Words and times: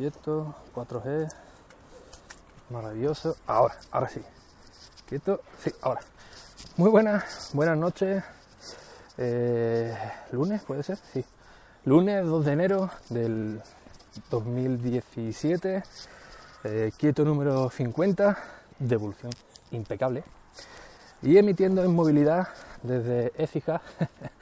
Quieto, 0.00 0.54
4G, 0.74 1.30
maravilloso. 2.70 3.36
Ahora, 3.46 3.74
ahora 3.90 4.08
sí. 4.08 4.22
Quieto, 5.06 5.42
sí, 5.62 5.70
ahora. 5.82 6.00
Muy 6.78 6.88
buenas, 6.88 7.50
buenas 7.52 7.76
noches. 7.76 8.24
Eh, 9.18 9.94
lunes, 10.32 10.62
puede 10.62 10.84
ser, 10.84 10.96
sí. 11.12 11.22
Lunes 11.84 12.24
2 12.24 12.46
de 12.46 12.52
enero 12.52 12.90
del 13.10 13.60
2017. 14.30 15.82
eh, 16.64 16.92
quieto 16.96 17.22
número 17.26 17.68
50, 17.68 18.38
devolución 18.78 19.32
impecable. 19.70 20.24
Y 21.20 21.36
emitiendo 21.36 21.84
en 21.84 21.94
movilidad 21.94 22.48
desde 22.82 23.32
Écija, 23.36 23.82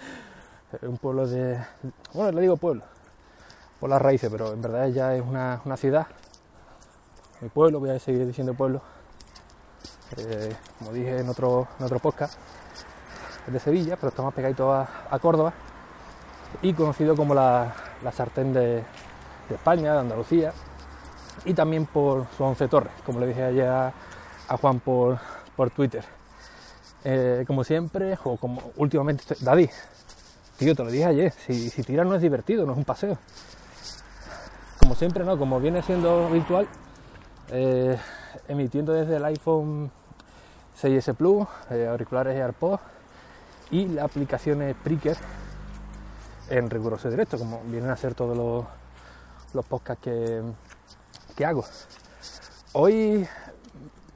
un 0.82 0.98
pueblo 0.98 1.26
de. 1.26 1.58
Bueno, 2.14 2.30
le 2.30 2.42
digo 2.42 2.56
pueblo, 2.56 2.84
por 3.80 3.90
las 3.90 4.00
raíces, 4.02 4.30
pero 4.30 4.52
en 4.52 4.62
verdad 4.62 4.88
ya 4.88 5.14
es 5.14 5.22
una, 5.22 5.60
una 5.64 5.76
ciudad. 5.76 6.06
Mi 7.40 7.48
pueblo, 7.48 7.80
voy 7.80 7.90
a 7.90 7.98
seguir 7.98 8.26
diciendo 8.26 8.54
pueblo. 8.54 8.82
Eh, 10.16 10.54
como 10.78 10.92
dije 10.92 11.18
en 11.18 11.28
otro, 11.28 11.68
en 11.78 11.84
otro 11.84 11.98
podcast, 11.98 12.34
es 13.46 13.52
de 13.52 13.60
Sevilla, 13.60 13.96
pero 13.96 14.08
está 14.08 14.22
más 14.22 14.34
pegadito 14.34 14.72
a, 14.72 15.18
Córdoba. 15.20 15.52
Y 16.62 16.72
conocido 16.72 17.14
como 17.14 17.34
la, 17.34 17.74
la 18.02 18.10
sartén 18.10 18.52
de, 18.52 18.82
de 19.48 19.54
España, 19.54 19.92
de 19.92 20.00
Andalucía. 20.00 20.52
Y 21.44 21.54
también 21.54 21.86
por 21.86 22.26
sus 22.30 22.40
11 22.40 22.68
torres, 22.68 22.92
como 23.06 23.20
le 23.20 23.28
dije 23.28 23.44
ayer 23.44 23.68
a, 23.68 23.92
Juan 24.60 24.80
por, 24.80 25.18
por 25.54 25.70
Twitter. 25.70 26.04
Eh, 27.04 27.44
como 27.46 27.62
siempre, 27.62 28.18
o 28.24 28.36
como 28.36 28.72
últimamente, 28.76 29.22
Daddy, 29.38 29.70
tío, 30.56 30.74
te 30.74 30.82
lo 30.82 30.90
dije 30.90 31.04
ayer, 31.04 31.32
si, 31.32 31.70
si 31.70 31.84
tirar 31.84 32.06
no 32.06 32.16
es 32.16 32.22
divertido, 32.22 32.66
no 32.66 32.72
es 32.72 32.78
un 32.78 32.84
paseo 32.84 33.18
como 34.88 34.96
siempre, 34.96 35.22
¿no? 35.22 35.36
Como 35.36 35.60
viene 35.60 35.82
siendo 35.82 36.30
virtual, 36.30 36.66
eh, 37.50 37.98
emitiendo 38.48 38.94
desde 38.94 39.16
el 39.16 39.24
iPhone 39.26 39.90
6S 40.80 41.14
Plus, 41.14 41.46
eh, 41.68 41.86
auriculares 41.86 42.34
AirPods 42.34 42.80
y 43.70 43.86
la 43.88 44.04
aplicación 44.04 44.62
Spreaker 44.72 45.18
en 46.48 46.70
riguroso 46.70 47.10
directo, 47.10 47.36
como 47.36 47.60
vienen 47.64 47.90
a 47.90 47.98
ser 47.98 48.14
todos 48.14 48.34
los, 48.34 48.64
los 49.52 49.66
podcasts 49.66 50.02
que, 50.02 50.40
que 51.36 51.44
hago. 51.44 51.66
Hoy 52.72 53.28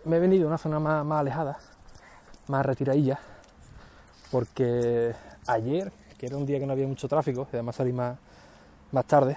me 0.07 0.17
he 0.17 0.20
venido 0.20 0.45
a 0.45 0.48
una 0.48 0.57
zona 0.57 0.81
más, 0.81 1.05
más 1.05 1.20
alejada, 1.20 1.59
más 2.48 2.64
retiradilla, 2.64 3.19
porque 4.31 5.14
ayer, 5.47 5.92
que 6.17 6.25
era 6.25 6.39
un 6.39 6.47
día 6.47 6.59
que 6.59 6.64
no 6.64 6.73
había 6.73 6.86
mucho 6.86 7.09
tráfico, 7.09 7.47
y 7.53 7.57
además 7.57 7.77
salí 7.77 7.92
más, 7.92 8.17
más 8.91 9.05
tarde, 9.05 9.36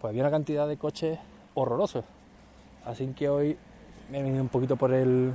pues 0.00 0.10
había 0.10 0.22
una 0.22 0.30
cantidad 0.30 0.68
de 0.68 0.76
coches 0.76 1.18
horrorosos. 1.54 2.04
Así 2.84 3.06
que 3.08 3.28
hoy 3.28 3.58
me 4.10 4.20
he 4.20 4.22
venido 4.22 4.42
un 4.42 4.48
poquito 4.48 4.76
por 4.76 4.92
el 4.92 5.34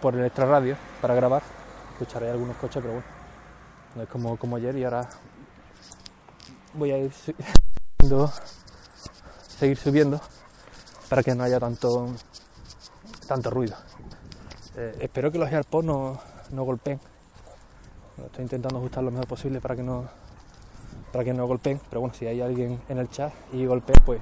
por 0.00 0.14
el 0.14 0.24
extra 0.24 0.46
radio 0.46 0.76
para 1.00 1.14
grabar. 1.14 1.42
Escucharé 1.92 2.30
algunos 2.30 2.56
coches, 2.56 2.80
pero 2.80 2.94
bueno, 2.94 3.08
no 3.94 4.02
es 4.02 4.08
como, 4.08 4.36
como 4.38 4.56
ayer 4.56 4.76
y 4.76 4.84
ahora 4.84 5.08
voy 6.74 6.92
a 6.92 6.98
ir 6.98 7.12
subiendo, 7.12 8.32
seguir 9.58 9.76
subiendo 9.76 10.20
para 11.08 11.22
que 11.22 11.34
no 11.34 11.44
haya 11.44 11.60
tanto 11.60 12.14
tanto 13.26 13.50
ruido. 13.50 13.76
Eh, 14.76 14.96
espero 15.00 15.30
que 15.30 15.38
los 15.38 15.50
AirPods 15.50 15.84
no, 15.84 16.20
no 16.52 16.64
golpeen. 16.64 17.00
Estoy 18.24 18.42
intentando 18.42 18.78
ajustar 18.78 19.02
lo 19.04 19.10
mejor 19.10 19.26
posible 19.26 19.60
para 19.60 19.76
que 19.76 19.82
no 19.82 20.08
para 21.12 21.24
que 21.24 21.32
no 21.32 21.46
golpeen, 21.46 21.80
pero 21.88 22.00
bueno, 22.00 22.14
si 22.14 22.26
hay 22.26 22.40
alguien 22.40 22.80
en 22.88 22.98
el 22.98 23.08
chat 23.10 23.32
y 23.52 23.66
golpea, 23.66 23.96
pues 24.04 24.20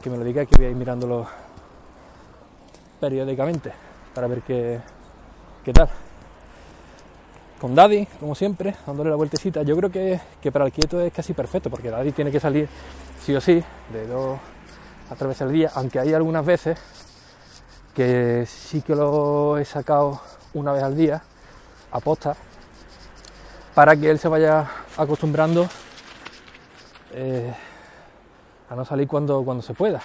que 0.00 0.10
me 0.10 0.16
lo 0.16 0.24
diga 0.24 0.46
que 0.46 0.56
voy 0.62 0.74
mirándolo 0.74 1.26
periódicamente 3.00 3.72
para 4.14 4.26
ver 4.26 4.42
qué, 4.42 4.80
qué 5.64 5.72
tal. 5.72 5.88
Con 7.60 7.74
Daddy, 7.74 8.06
como 8.20 8.34
siempre, 8.34 8.74
dándole 8.86 9.10
la 9.10 9.16
vueltecita, 9.16 9.62
yo 9.62 9.76
creo 9.76 9.90
que, 9.90 10.20
que 10.40 10.52
para 10.52 10.66
el 10.66 10.72
quieto 10.72 11.00
es 11.00 11.12
casi 11.12 11.32
perfecto, 11.32 11.70
porque 11.70 11.90
Daddy 11.90 12.12
tiene 12.12 12.30
que 12.30 12.40
salir 12.40 12.68
sí 13.22 13.34
o 13.34 13.40
sí, 13.40 13.62
de 13.92 14.06
dos 14.06 14.38
a 15.10 15.14
tres 15.14 15.28
veces 15.28 15.42
al 15.42 15.52
día, 15.52 15.70
aunque 15.74 15.98
hay 15.98 16.12
algunas 16.12 16.44
veces 16.44 16.78
que 17.94 18.44
sí 18.46 18.82
que 18.82 18.94
lo 18.94 19.56
he 19.56 19.64
sacado 19.64 20.20
una 20.52 20.72
vez 20.72 20.82
al 20.82 20.96
día, 20.96 21.22
a 21.90 22.00
posta, 22.00 22.36
para 23.74 23.96
que 23.96 24.10
él 24.10 24.18
se 24.18 24.28
vaya 24.28 24.68
acostumbrando 24.96 25.68
eh, 27.16 27.52
a 28.68 28.74
no 28.76 28.84
salir 28.84 29.08
cuando, 29.08 29.42
cuando 29.42 29.62
se 29.62 29.74
pueda. 29.74 30.00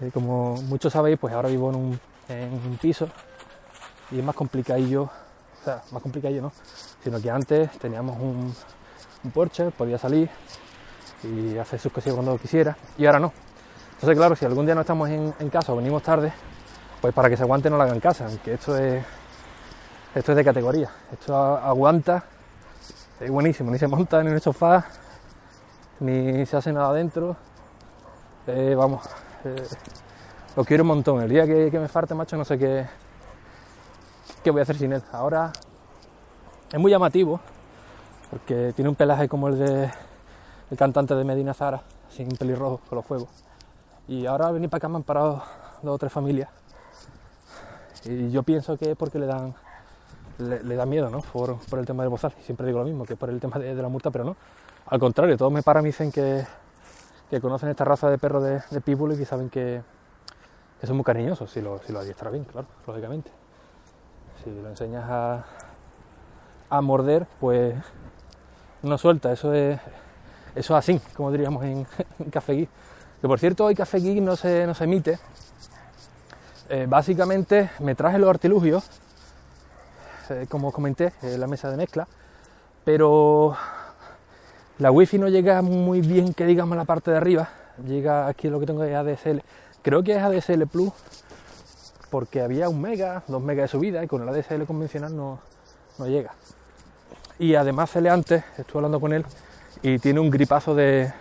Eh, 0.00 0.10
como 0.12 0.56
muchos 0.62 0.92
sabéis, 0.92 1.18
pues 1.18 1.32
ahora 1.32 1.48
vivo 1.48 1.70
en 1.70 1.76
un, 1.76 2.00
en 2.28 2.52
un 2.52 2.76
piso 2.80 3.08
y 4.10 4.18
es 4.18 4.24
más 4.24 4.34
complicadillo, 4.34 5.04
o 5.04 5.64
sea, 5.64 5.82
más 5.92 6.02
complicadillo 6.02 6.42
no, 6.42 6.52
sino 7.02 7.20
que 7.20 7.30
antes 7.30 7.70
teníamos 7.78 8.18
un, 8.18 8.52
un 9.24 9.30
porche, 9.30 9.70
podía 9.70 9.98
salir 9.98 10.28
y 11.22 11.56
hacer 11.58 11.78
sus 11.78 11.92
cosillas 11.92 12.16
cuando 12.16 12.36
quisiera 12.38 12.76
y 12.98 13.06
ahora 13.06 13.20
no. 13.20 13.32
Entonces, 13.94 14.16
claro, 14.16 14.34
si 14.34 14.46
algún 14.46 14.64
día 14.64 14.74
no 14.74 14.80
estamos 14.80 15.10
en, 15.10 15.50
casa 15.50 15.72
o 15.72 15.76
venimos 15.76 16.02
tarde, 16.02 16.32
pues 17.00 17.12
para 17.14 17.28
que 17.28 17.36
se 17.36 17.42
aguante 17.42 17.68
no 17.68 17.76
lo 17.76 17.82
hagan 17.82 17.96
en 17.96 18.00
casa, 18.00 18.26
aunque 18.26 18.54
esto 18.54 18.76
es, 18.76 19.04
esto 20.14 20.32
es 20.32 20.36
de 20.36 20.44
categoría, 20.44 20.90
esto 21.12 21.36
aguanta, 21.36 22.24
es 23.20 23.30
buenísimo, 23.30 23.70
ni 23.70 23.78
se 23.78 23.86
monta 23.86 24.22
en 24.22 24.28
el 24.28 24.40
sofá, 24.40 24.86
ni 26.00 26.44
se 26.46 26.56
hace 26.56 26.72
nada 26.72 26.88
adentro. 26.88 27.36
Eh, 28.46 28.74
vamos, 28.76 29.04
eh, 29.44 29.66
lo 30.56 30.64
quiero 30.64 30.82
un 30.82 30.88
montón. 30.88 31.22
El 31.22 31.28
día 31.30 31.46
que, 31.46 31.70
me 31.78 31.88
falte, 31.88 32.14
macho, 32.14 32.36
no 32.36 32.44
sé 32.44 32.58
qué, 32.58 32.86
qué 34.42 34.50
voy 34.50 34.60
a 34.60 34.62
hacer 34.62 34.76
sin 34.76 34.92
él. 34.92 35.02
Ahora 35.12 35.52
es 36.72 36.78
muy 36.78 36.90
llamativo, 36.90 37.40
porque 38.30 38.72
tiene 38.74 38.88
un 38.88 38.96
pelaje 38.96 39.28
como 39.28 39.48
el 39.48 39.58
de 39.58 39.90
el 40.70 40.76
cantante 40.76 41.14
de 41.14 41.24
Medina 41.24 41.52
Zara, 41.52 41.82
sin 42.10 42.28
pelirrojo, 42.28 42.80
con 42.88 42.96
los 42.96 43.04
fuegos. 43.04 43.28
Y 44.08 44.26
ahora 44.26 44.50
venir 44.50 44.70
para 44.70 44.78
acá 44.78 44.88
me 44.88 44.96
han 44.96 45.02
parado 45.02 45.42
dos 45.82 45.94
o 45.94 45.98
tres 45.98 46.12
familias. 46.12 46.48
Y 48.04 48.30
yo 48.30 48.42
pienso 48.42 48.76
que 48.78 48.92
es 48.92 48.96
porque 48.96 49.18
le 49.18 49.26
dan 49.26 49.54
le, 50.38 50.74
da 50.74 50.86
miedo, 50.86 51.10
¿no? 51.10 51.20
Por, 51.20 51.58
el 51.72 51.86
tema 51.86 52.02
del 52.02 52.10
bozal. 52.10 52.32
Siempre 52.42 52.66
digo 52.66 52.78
lo 52.78 52.84
mismo, 52.84 53.04
que 53.04 53.16
por 53.16 53.28
el 53.28 53.40
tema 53.40 53.58
de, 53.58 53.74
de 53.74 53.82
la 53.82 53.88
multa, 53.88 54.10
pero 54.10 54.24
no. 54.24 54.36
Al 54.90 54.98
contrario, 54.98 55.36
todos 55.36 55.52
me 55.52 55.62
paran 55.62 55.84
y 55.84 55.90
dicen 55.90 56.10
que, 56.10 56.44
conocen 57.40 57.68
esta 57.68 57.84
raza 57.84 58.10
de 58.10 58.18
perros 58.18 58.42
de, 58.42 58.60
de 58.70 58.80
pitbull 58.80 59.12
y 59.12 59.16
que 59.16 59.24
saben 59.24 59.48
que, 59.48 59.82
que 60.80 60.86
son 60.88 60.96
muy 60.96 61.04
cariñosos, 61.04 61.48
si 61.48 61.60
lo, 61.60 61.78
si 61.78 61.92
lo 61.92 62.00
adiestras 62.00 62.32
bien, 62.32 62.44
claro, 62.44 62.66
lógicamente. 62.88 63.30
Si 64.42 64.50
lo 64.50 64.68
enseñas 64.68 65.04
a, 65.08 65.44
a 66.68 66.80
morder, 66.80 67.28
pues 67.38 67.76
no 68.82 68.98
suelta, 68.98 69.30
eso 69.30 69.54
es, 69.54 69.78
eso 70.56 70.76
es 70.76 70.78
así, 70.78 71.00
como 71.14 71.30
diríamos 71.30 71.62
en, 71.64 71.86
en. 72.18 72.68
Que 73.20 73.28
por 73.28 73.38
cierto, 73.38 73.66
hoy 73.66 73.76
Café 73.76 74.00
no 74.20 74.34
se, 74.34 74.66
no 74.66 74.74
se 74.74 74.84
emite. 74.84 75.20
Eh, 76.68 76.86
básicamente 76.88 77.70
me 77.78 77.94
traje 77.94 78.18
los 78.18 78.28
artilugios, 78.28 78.88
eh, 80.30 80.46
como 80.48 80.72
comenté, 80.72 81.12
eh, 81.22 81.38
la 81.38 81.46
mesa 81.46 81.70
de 81.70 81.76
mezcla, 81.76 82.08
pero 82.84 83.56
la 84.80 84.90
wifi 84.90 85.18
no 85.18 85.28
llega 85.28 85.62
muy 85.62 86.00
bien, 86.00 86.34
que 86.34 86.44
digamos, 86.46 86.76
la 86.76 86.84
parte 86.84 87.10
de 87.12 87.16
arriba. 87.16 87.48
Llega 87.86 88.26
aquí 88.26 88.48
lo 88.48 88.58
que 88.60 88.66
tengo 88.66 88.82
es 88.84 88.94
ADSL. 88.94 89.42
Creo 89.82 90.02
que 90.02 90.16
es 90.16 90.22
ADSL 90.22 90.66
Plus, 90.66 90.92
porque 92.10 92.40
había 92.42 92.68
un 92.68 92.80
mega, 92.80 93.22
dos 93.28 93.40
megas 93.42 93.64
de 93.64 93.68
subida, 93.68 94.02
y 94.02 94.06
con 94.06 94.22
el 94.22 94.28
ADSL 94.28 94.64
convencional 94.64 95.16
no, 95.16 95.38
no 95.98 96.06
llega. 96.08 96.32
Y 97.38 97.54
además 97.54 97.90
Cele 97.90 98.10
antes, 98.10 98.42
estuve 98.58 98.78
hablando 98.80 99.00
con 99.00 99.12
él, 99.12 99.24
y 99.82 99.98
tiene 99.98 100.20
un 100.20 100.28
gripazo 100.28 100.74
de, 100.74 101.12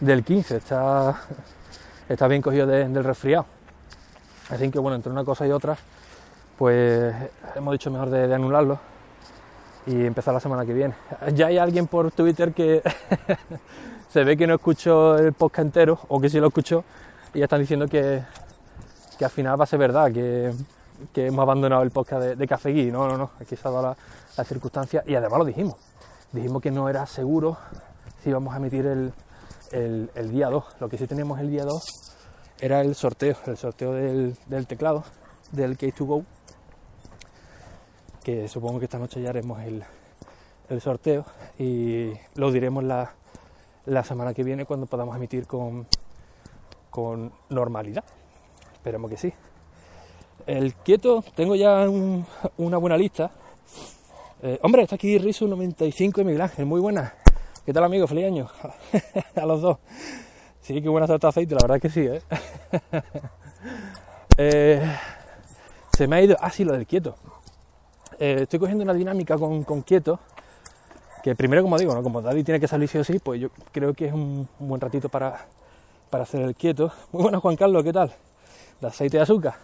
del 0.00 0.24
15, 0.24 0.56
está, 0.56 1.20
está 2.08 2.28
bien 2.28 2.40
cogido 2.40 2.66
de- 2.66 2.88
del 2.88 3.04
resfriado. 3.04 3.44
Así 4.50 4.70
que 4.70 4.78
bueno, 4.78 4.96
entre 4.96 5.10
una 5.12 5.24
cosa 5.24 5.46
y 5.46 5.50
otra, 5.50 5.76
pues 6.56 7.14
hemos 7.54 7.72
dicho 7.72 7.90
mejor 7.90 8.08
de, 8.10 8.28
de 8.28 8.34
anularlo. 8.34 8.78
Y 9.86 10.06
empezar 10.06 10.34
la 10.34 10.40
semana 10.40 10.64
que 10.64 10.72
viene. 10.72 10.94
Ya 11.34 11.46
hay 11.46 11.58
alguien 11.58 11.86
por 11.86 12.10
Twitter 12.10 12.52
que 12.52 12.82
se 14.10 14.24
ve 14.24 14.36
que 14.36 14.46
no 14.46 14.54
escuchó 14.54 15.16
el 15.18 15.32
podcast 15.32 15.66
entero 15.66 15.98
o 16.08 16.20
que 16.20 16.28
sí 16.28 16.38
lo 16.38 16.48
escuchó 16.48 16.84
y 17.32 17.38
ya 17.40 17.44
están 17.44 17.60
diciendo 17.60 17.86
que, 17.88 18.22
que 19.18 19.24
al 19.24 19.30
final 19.30 19.58
va 19.58 19.64
a 19.64 19.66
ser 19.66 19.78
verdad, 19.78 20.12
que, 20.12 20.52
que 21.12 21.26
hemos 21.26 21.42
abandonado 21.42 21.82
el 21.82 21.90
podcast 21.90 22.22
de, 22.22 22.36
de 22.36 22.46
Café 22.46 22.70
Gui. 22.70 22.90
No, 22.90 23.08
no, 23.08 23.18
no, 23.18 23.30
aquí 23.40 23.56
se 23.56 23.68
ha 23.68 23.70
dado 23.70 23.82
la, 23.82 23.96
la 24.36 24.44
circunstancia 24.44 25.02
y 25.06 25.14
además 25.14 25.38
lo 25.38 25.44
dijimos. 25.44 25.76
Dijimos 26.32 26.62
que 26.62 26.70
no 26.70 26.88
era 26.88 27.06
seguro 27.06 27.56
si 28.22 28.30
íbamos 28.30 28.54
a 28.54 28.56
emitir 28.56 28.86
el, 28.86 29.12
el, 29.72 30.30
día 30.30 30.48
2. 30.48 30.64
Lo 30.80 30.88
que 30.88 30.98
sí 30.98 31.06
teníamos 31.06 31.38
el 31.40 31.50
día 31.50 31.64
2 31.64 31.82
era 32.60 32.80
el 32.80 32.94
sorteo, 32.94 33.36
el 33.46 33.56
sorteo 33.56 33.92
del, 33.92 34.36
del 34.46 34.66
teclado, 34.66 35.04
del 35.52 35.76
Case2Go, 35.76 36.24
que 38.24 38.48
supongo 38.48 38.78
que 38.78 38.86
esta 38.86 38.98
noche 38.98 39.20
ya 39.20 39.28
haremos 39.28 39.62
el, 39.62 39.84
el 40.70 40.80
sorteo 40.80 41.26
y 41.58 42.10
lo 42.34 42.50
diremos 42.50 42.82
la, 42.82 43.12
la, 43.84 44.02
semana 44.02 44.32
que 44.32 44.42
viene 44.42 44.64
cuando 44.64 44.86
podamos 44.86 45.14
emitir 45.14 45.46
con, 45.46 45.86
con 46.90 47.30
normalidad. 47.50 48.02
Esperemos 48.72 49.10
que 49.10 49.18
sí. 49.18 49.32
El 50.46 50.74
quieto, 50.74 51.22
tengo 51.34 51.54
ya 51.54 51.88
un, 51.88 52.26
una 52.56 52.78
buena 52.78 52.96
lista. 52.96 53.30
Eh, 54.42 54.58
hombre, 54.62 54.82
está 54.82 54.96
aquí 54.96 55.18
Risu95 55.18 56.22
y 56.22 56.24
Miguel 56.24 56.40
Ángel, 56.40 56.66
muy 56.66 56.80
buena. 56.80 57.14
¿Qué 57.64 57.72
tal 57.72 57.84
amigo? 57.84 58.06
Feliz 58.06 58.26
año. 58.26 58.48
a 59.36 59.46
los 59.46 59.60
dos. 59.60 59.78
Sí, 60.62 60.80
qué 60.80 60.88
buena 60.88 61.06
salta 61.06 61.28
aceite, 61.28 61.54
la 61.54 61.60
verdad 61.62 61.80
que 61.80 61.90
sí, 61.90 62.00
¿eh? 62.00 62.22
eh 64.38 64.96
se 65.96 66.08
me 66.08 66.16
ha 66.16 66.22
ido. 66.22 66.36
Ah, 66.40 66.50
sí, 66.50 66.64
lo 66.64 66.72
del 66.72 66.86
quieto. 66.86 67.14
Eh, 68.18 68.38
estoy 68.42 68.58
cogiendo 68.58 68.84
una 68.84 68.94
dinámica 68.94 69.36
con, 69.36 69.64
con, 69.64 69.82
quieto. 69.82 70.18
Que 71.22 71.34
primero, 71.34 71.62
como 71.62 71.78
digo, 71.78 71.94
¿no? 71.94 72.02
como 72.02 72.20
Daddy 72.20 72.44
tiene 72.44 72.60
que 72.60 72.68
salir 72.68 72.88
sí 72.88 72.98
o 72.98 73.04
sí, 73.04 73.18
pues 73.18 73.40
yo 73.40 73.48
creo 73.72 73.94
que 73.94 74.06
es 74.06 74.12
un, 74.12 74.48
buen 74.58 74.80
ratito 74.80 75.08
para, 75.08 75.46
para 76.10 76.24
hacer 76.24 76.42
el 76.42 76.54
quieto. 76.54 76.92
Muy 77.12 77.22
bueno, 77.22 77.40
Juan 77.40 77.56
Carlos, 77.56 77.82
¿qué 77.82 77.92
tal? 77.92 78.12
De 78.80 78.86
aceite 78.86 79.16
de 79.16 79.22
azúcar. 79.22 79.54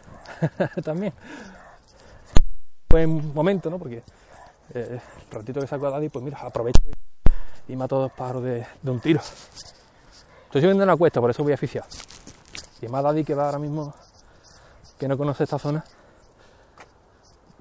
También. 0.84 1.12
Buen 2.88 3.32
momento, 3.34 3.70
¿no? 3.70 3.78
Porque 3.78 4.02
eh, 4.74 5.00
el 5.00 5.30
ratito 5.30 5.60
que 5.60 5.66
saco 5.66 5.86
a 5.86 5.90
Daddy, 5.90 6.08
pues 6.08 6.24
mira, 6.24 6.38
aprovecho 6.40 6.80
y, 7.68 7.72
y 7.72 7.76
mato 7.76 7.98
dos 7.98 8.12
pájaros 8.12 8.42
de, 8.42 8.66
un 8.84 9.00
tiro. 9.00 9.20
Estoy 9.20 10.62
subiendo 10.62 10.82
una 10.82 10.96
cuesta, 10.96 11.20
por 11.20 11.30
eso 11.30 11.42
voy 11.42 11.52
a. 11.52 11.58
Y 12.82 12.88
más 12.88 13.02
Daddy 13.02 13.24
que 13.24 13.34
va 13.34 13.46
ahora 13.46 13.58
mismo, 13.58 13.94
que 14.98 15.06
no 15.06 15.16
conoce 15.18 15.44
esta 15.44 15.58
zona, 15.58 15.84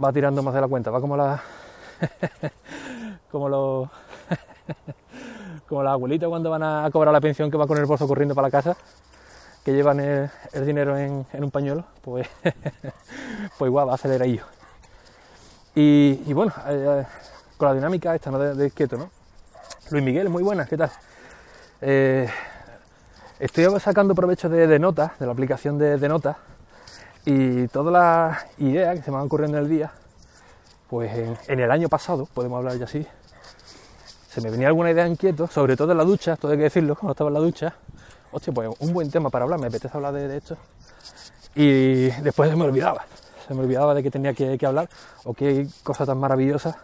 va 0.04 0.14
tirando 0.14 0.42
más 0.42 0.54
de 0.54 0.62
la 0.62 0.68
cuenta, 0.68 0.92
va 0.92 1.02
como 1.02 1.18
la. 1.18 1.42
como 3.32 3.50
los. 3.50 3.90
como 5.68 5.84
las 5.84 5.94
abuelitas 5.94 6.30
cuando 6.30 6.50
van 6.50 6.64
a 6.64 6.90
cobrar 6.92 7.14
la 7.14 7.22
pensión 7.22 7.52
que 7.52 7.58
va 7.58 7.68
con 7.68 7.78
el 7.78 7.86
bolso 7.86 8.08
corriendo 8.08 8.34
para 8.34 8.48
la 8.48 8.52
casa, 8.52 8.76
que 9.64 9.74
llevan 9.74 10.00
el, 10.00 10.30
dinero 10.66 10.98
en, 10.98 11.26
un 11.34 11.52
pañuelo, 11.52 11.86
pues, 12.02 12.28
pues 13.58 13.70
igual 13.70 13.88
va 13.88 13.92
a 13.92 13.96
acelerar 13.96 14.28
ello. 14.28 14.44
Y, 15.76 16.24
y 16.26 16.34
bueno, 16.34 16.52
eh, 16.68 17.06
con 17.58 17.68
la 17.68 17.74
dinámica 17.76 18.16
esta, 18.16 18.32
¿no? 18.32 18.40
De, 18.40 18.56
de, 18.56 18.72
quieto, 18.72 18.98
¿no? 18.98 19.12
Luis 19.92 20.04
Miguel, 20.04 20.30
muy 20.30 20.42
buenas, 20.42 20.68
¿qué 20.68 20.78
tal? 20.78 20.92
Eh, 21.82 22.28
estoy 23.40 23.68
sacando 23.80 24.16
provecho 24.16 24.50
de, 24.50 24.66
de 24.66 24.80
notas, 24.80 25.18
de 25.20 25.26
la 25.26 25.32
aplicación 25.32 25.78
de, 25.78 25.98
de 25.98 26.10
notas, 26.10 26.38
y 27.32 27.68
todas 27.68 27.94
las 27.94 28.60
ideas 28.60 28.98
que 28.98 29.04
se 29.04 29.12
me 29.12 29.18
van 29.18 29.28
ocurriendo 29.28 29.60
en 29.60 29.64
el 29.64 29.70
día, 29.70 29.92
pues 30.90 31.38
en, 31.48 31.60
el 31.60 31.70
año 31.70 31.88
pasado, 31.88 32.28
podemos 32.34 32.58
hablar 32.58 32.76
ya 32.80 32.86
así, 32.86 33.06
se 34.32 34.42
me 34.42 34.50
venía 34.50 34.68
alguna 34.68 34.90
idea 34.90 35.08
inquieto, 35.08 35.46
sobre 35.46 35.78
todo 35.78 35.92
en 35.92 36.00
la 36.00 36.04
ducha, 36.06 36.38
todo 36.38 36.54
hay 36.54 36.58
que 36.58 36.64
decirlo, 36.64 36.96
cuando 36.96 37.12
estaba 37.12 37.28
en 37.28 37.36
la 37.36 37.40
ducha, 37.40 37.76
hostia, 38.32 38.52
pues 38.52 38.70
un 38.80 38.94
buen 38.94 39.12
tema 39.12 39.30
para 39.30 39.44
hablar, 39.44 39.60
me 39.60 39.68
apetece 39.68 39.96
hablar 39.96 40.14
de, 40.14 40.28
de 40.28 40.38
esto, 40.38 40.58
y 41.54 42.10
después 42.24 42.50
se 42.50 42.56
me 42.56 42.64
olvidaba, 42.64 43.06
se 43.48 43.54
me 43.54 43.62
olvidaba 43.62 43.94
de 43.94 44.02
que 44.02 44.10
tenía 44.10 44.34
que, 44.34 44.58
que 44.58 44.66
hablar, 44.66 44.90
o 45.24 45.36
qué 45.36 45.68
cosa 45.84 46.08
tan 46.08 46.18
maravillosa 46.18 46.80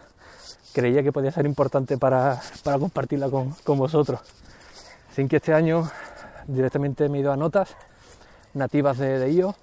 creía 0.72 1.02
que 1.02 1.10
podía 1.10 1.32
ser 1.32 1.44
importante 1.44 1.98
para, 1.98 2.40
para 2.62 2.78
compartirla 2.78 3.28
con, 3.30 3.50
con 3.64 3.78
vosotros. 3.78 4.20
Sin 5.12 5.26
que 5.26 5.36
este 5.36 5.54
año 5.54 5.90
directamente 6.46 7.08
me 7.08 7.18
he 7.18 7.20
ido 7.22 7.32
a 7.32 7.36
notas 7.36 7.74
nativas 8.56 8.98
de, 8.98 9.18
de 9.18 9.30
IO. 9.32 9.54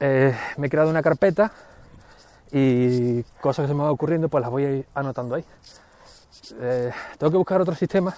Eh, 0.00 0.34
me 0.56 0.66
he 0.66 0.70
creado 0.70 0.90
una 0.90 1.02
carpeta 1.02 1.50
y 2.52 3.22
cosas 3.40 3.64
que 3.64 3.68
se 3.68 3.74
me 3.74 3.82
van 3.82 3.90
ocurriendo 3.90 4.28
pues 4.28 4.40
las 4.42 4.50
voy 4.50 4.64
a 4.64 4.70
ir 4.70 4.86
anotando 4.94 5.34
ahí. 5.34 5.44
Eh, 6.60 6.92
tengo 7.18 7.30
que 7.30 7.36
buscar 7.36 7.60
otro 7.60 7.74
sistema 7.74 8.14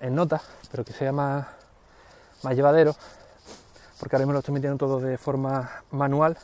en 0.00 0.14
notas, 0.14 0.42
pero 0.70 0.84
que 0.84 0.92
sea 0.92 1.12
más, 1.12 1.46
más 2.42 2.54
llevadero, 2.54 2.94
porque 3.98 4.16
ahora 4.16 4.24
mismo 4.24 4.32
lo 4.34 4.38
estoy 4.38 4.54
metiendo 4.54 4.78
todo 4.78 5.00
de 5.00 5.18
forma 5.18 5.82
manual 5.90 6.36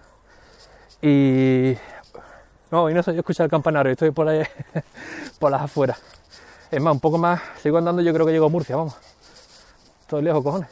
y 1.00 1.76
no, 2.70 2.91
y 2.91 2.94
no 2.94 3.03
sé 3.03 3.12
yo 3.15 3.20
escuchar 3.20 3.44
el 3.44 3.50
campanario, 3.50 3.93
estoy 3.93 4.11
por 4.11 4.29
ahí 4.29 4.43
por 5.38 5.50
las 5.50 5.62
afueras. 5.62 5.99
Es 6.70 6.82
más, 6.82 6.93
un 6.93 7.00
poco 7.00 7.17
más, 7.17 7.41
sigo 7.62 7.79
andando, 7.79 8.03
yo 8.03 8.12
creo 8.12 8.26
que 8.26 8.32
llego 8.32 8.47
a 8.47 8.50
Murcia, 8.50 8.76
vamos. 8.76 8.94
Todo 10.06 10.20
lejos, 10.20 10.43
cojones. 10.43 10.69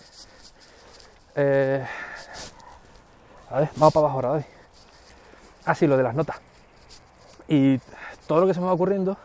Eh, 1.35 1.87
a 3.51 3.61
ver, 3.61 3.71
vamos 3.77 3.93
para 3.93 4.05
abajo 4.07 4.17
ahora, 4.17 4.29
¿vale? 4.31 4.47
Así, 5.65 5.87
lo 5.87 5.97
de 5.97 6.03
las 6.03 6.15
notas. 6.15 6.41
Y 7.49 7.79
todo 8.27 8.41
lo 8.41 8.47
que 8.47 8.55
se 8.55 8.61
me 8.61 8.67
va 8.67 8.73
ocurriendo, 8.73 9.17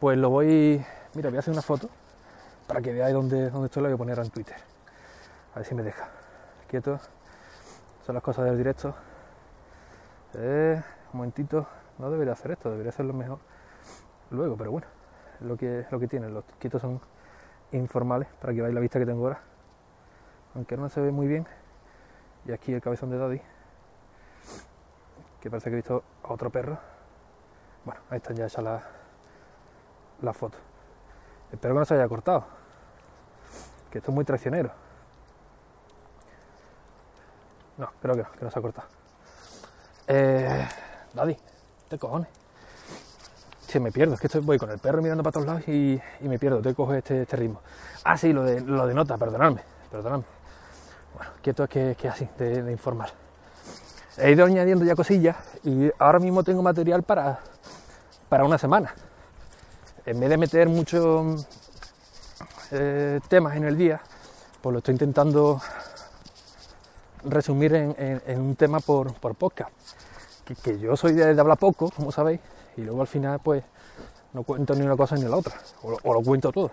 pues 0.00 0.18
lo 0.18 0.30
voy... 0.30 0.84
Mira, 1.14 1.28
voy 1.28 1.36
a 1.36 1.40
hacer 1.40 1.52
una 1.52 1.62
foto 1.62 1.88
para 2.66 2.80
que 2.80 2.92
veáis 2.92 3.14
dónde, 3.14 3.50
dónde 3.50 3.66
estoy, 3.66 3.82
lo 3.82 3.88
voy 3.88 3.94
a 3.94 3.98
poner 3.98 4.18
en 4.18 4.30
Twitter. 4.30 4.56
A 5.54 5.58
ver 5.58 5.66
si 5.66 5.74
me 5.74 5.82
deja. 5.82 6.08
Quieto. 6.68 6.98
Son 8.06 8.14
las 8.14 8.22
cosas 8.22 8.44
del 8.46 8.56
directo. 8.56 8.94
Eh, 10.34 10.82
un 11.12 11.18
momentito. 11.18 11.66
No 11.98 12.10
debería 12.10 12.32
hacer 12.32 12.52
esto, 12.52 12.70
debería 12.70 12.90
hacerlo 12.90 13.12
mejor 13.12 13.38
luego, 14.30 14.56
pero 14.56 14.70
bueno 14.70 14.86
lo 15.42 15.56
que, 15.56 15.84
lo 15.90 15.98
que 15.98 16.08
tienen. 16.08 16.34
Los 16.34 16.44
quietos 16.58 16.80
son 16.80 17.00
informales 17.72 18.28
para 18.40 18.52
que 18.52 18.60
veáis 18.60 18.74
la 18.74 18.80
vista 18.80 18.98
que 18.98 19.06
tengo 19.06 19.24
ahora. 19.24 19.40
Aunque 20.54 20.76
no 20.76 20.88
se 20.88 21.00
ve 21.00 21.10
muy 21.10 21.26
bien. 21.26 21.46
Y 22.46 22.52
aquí 22.52 22.72
el 22.72 22.80
cabezón 22.80 23.10
de 23.10 23.18
Daddy. 23.18 23.40
Que 25.40 25.50
parece 25.50 25.70
que 25.70 25.74
he 25.74 25.76
visto 25.76 26.02
a 26.22 26.32
otro 26.32 26.50
perro. 26.50 26.78
Bueno, 27.84 28.00
ahí 28.10 28.18
están 28.18 28.36
ya 28.36 28.46
hechas 28.46 28.62
las 28.62 28.82
la 30.20 30.32
fotos. 30.32 30.60
Espero 31.50 31.74
que 31.74 31.80
no 31.80 31.84
se 31.84 31.94
haya 31.94 32.08
cortado. 32.08 32.44
Que 33.90 33.98
esto 33.98 34.10
es 34.10 34.14
muy 34.14 34.24
traicionero. 34.24 34.70
No, 37.76 37.90
creo 38.00 38.14
que 38.14 38.22
no, 38.22 38.32
que 38.32 38.44
no 38.44 38.50
se 38.50 38.58
ha 38.58 38.62
cortado. 38.62 38.88
Eh, 40.06 40.68
Daddy, 41.14 41.36
te 41.88 41.98
cojones 41.98 42.42
que 43.72 43.80
me 43.80 43.90
pierdo, 43.90 44.14
es 44.14 44.20
que 44.20 44.26
estoy, 44.26 44.42
voy 44.42 44.58
con 44.58 44.70
el 44.70 44.78
perro 44.78 45.00
mirando 45.00 45.22
para 45.22 45.32
todos 45.32 45.46
lados 45.46 45.66
y, 45.66 45.98
y 46.20 46.28
me 46.28 46.38
pierdo, 46.38 46.60
te 46.60 46.74
cojo 46.74 46.92
este, 46.92 47.22
este, 47.22 47.36
ritmo. 47.36 47.62
Ah, 48.04 48.18
sí, 48.18 48.32
lo 48.32 48.44
de, 48.44 48.60
lo 48.60 48.86
de 48.86 48.92
nota, 48.92 49.16
perdonadme, 49.16 49.62
perdonadme. 49.90 50.24
Bueno, 51.14 51.30
quieto 51.42 51.68
que, 51.68 51.96
que 51.98 52.08
así, 52.08 52.28
de, 52.38 52.70
informar. 52.70 53.10
He 54.16 54.32
ido 54.32 54.44
añadiendo 54.44 54.84
ya 54.84 54.94
cosillas 54.94 55.36
y 55.64 55.90
ahora 55.98 56.18
mismo 56.18 56.42
tengo 56.42 56.62
material 56.62 57.02
para, 57.02 57.40
para 58.28 58.44
una 58.44 58.58
semana. 58.58 58.94
En 60.04 60.20
vez 60.20 60.28
de 60.28 60.36
meter 60.36 60.68
muchos 60.68 61.46
eh, 62.72 63.20
temas 63.28 63.56
en 63.56 63.64
el 63.64 63.76
día, 63.76 64.00
pues 64.60 64.72
lo 64.72 64.78
estoy 64.78 64.92
intentando 64.92 65.60
resumir 67.24 67.74
en, 67.74 68.40
un 68.40 68.56
tema 68.56 68.80
por, 68.80 69.14
por 69.14 69.34
podcast. 69.34 69.70
Que, 70.44 70.54
que 70.56 70.78
yo 70.78 70.96
soy 70.96 71.12
de, 71.12 71.34
de 71.34 71.40
hablar 71.40 71.58
poco, 71.58 71.90
como 71.90 72.10
sabéis, 72.10 72.40
y 72.76 72.82
luego 72.82 73.00
al 73.00 73.06
final 73.06 73.40
pues 73.40 73.62
no 74.32 74.42
cuento 74.42 74.74
ni 74.74 74.82
una 74.82 74.96
cosa 74.96 75.14
ni 75.16 75.24
la 75.24 75.36
otra, 75.36 75.54
o, 75.82 75.96
o 76.02 76.14
lo 76.14 76.22
cuento 76.22 76.50
todo. 76.50 76.70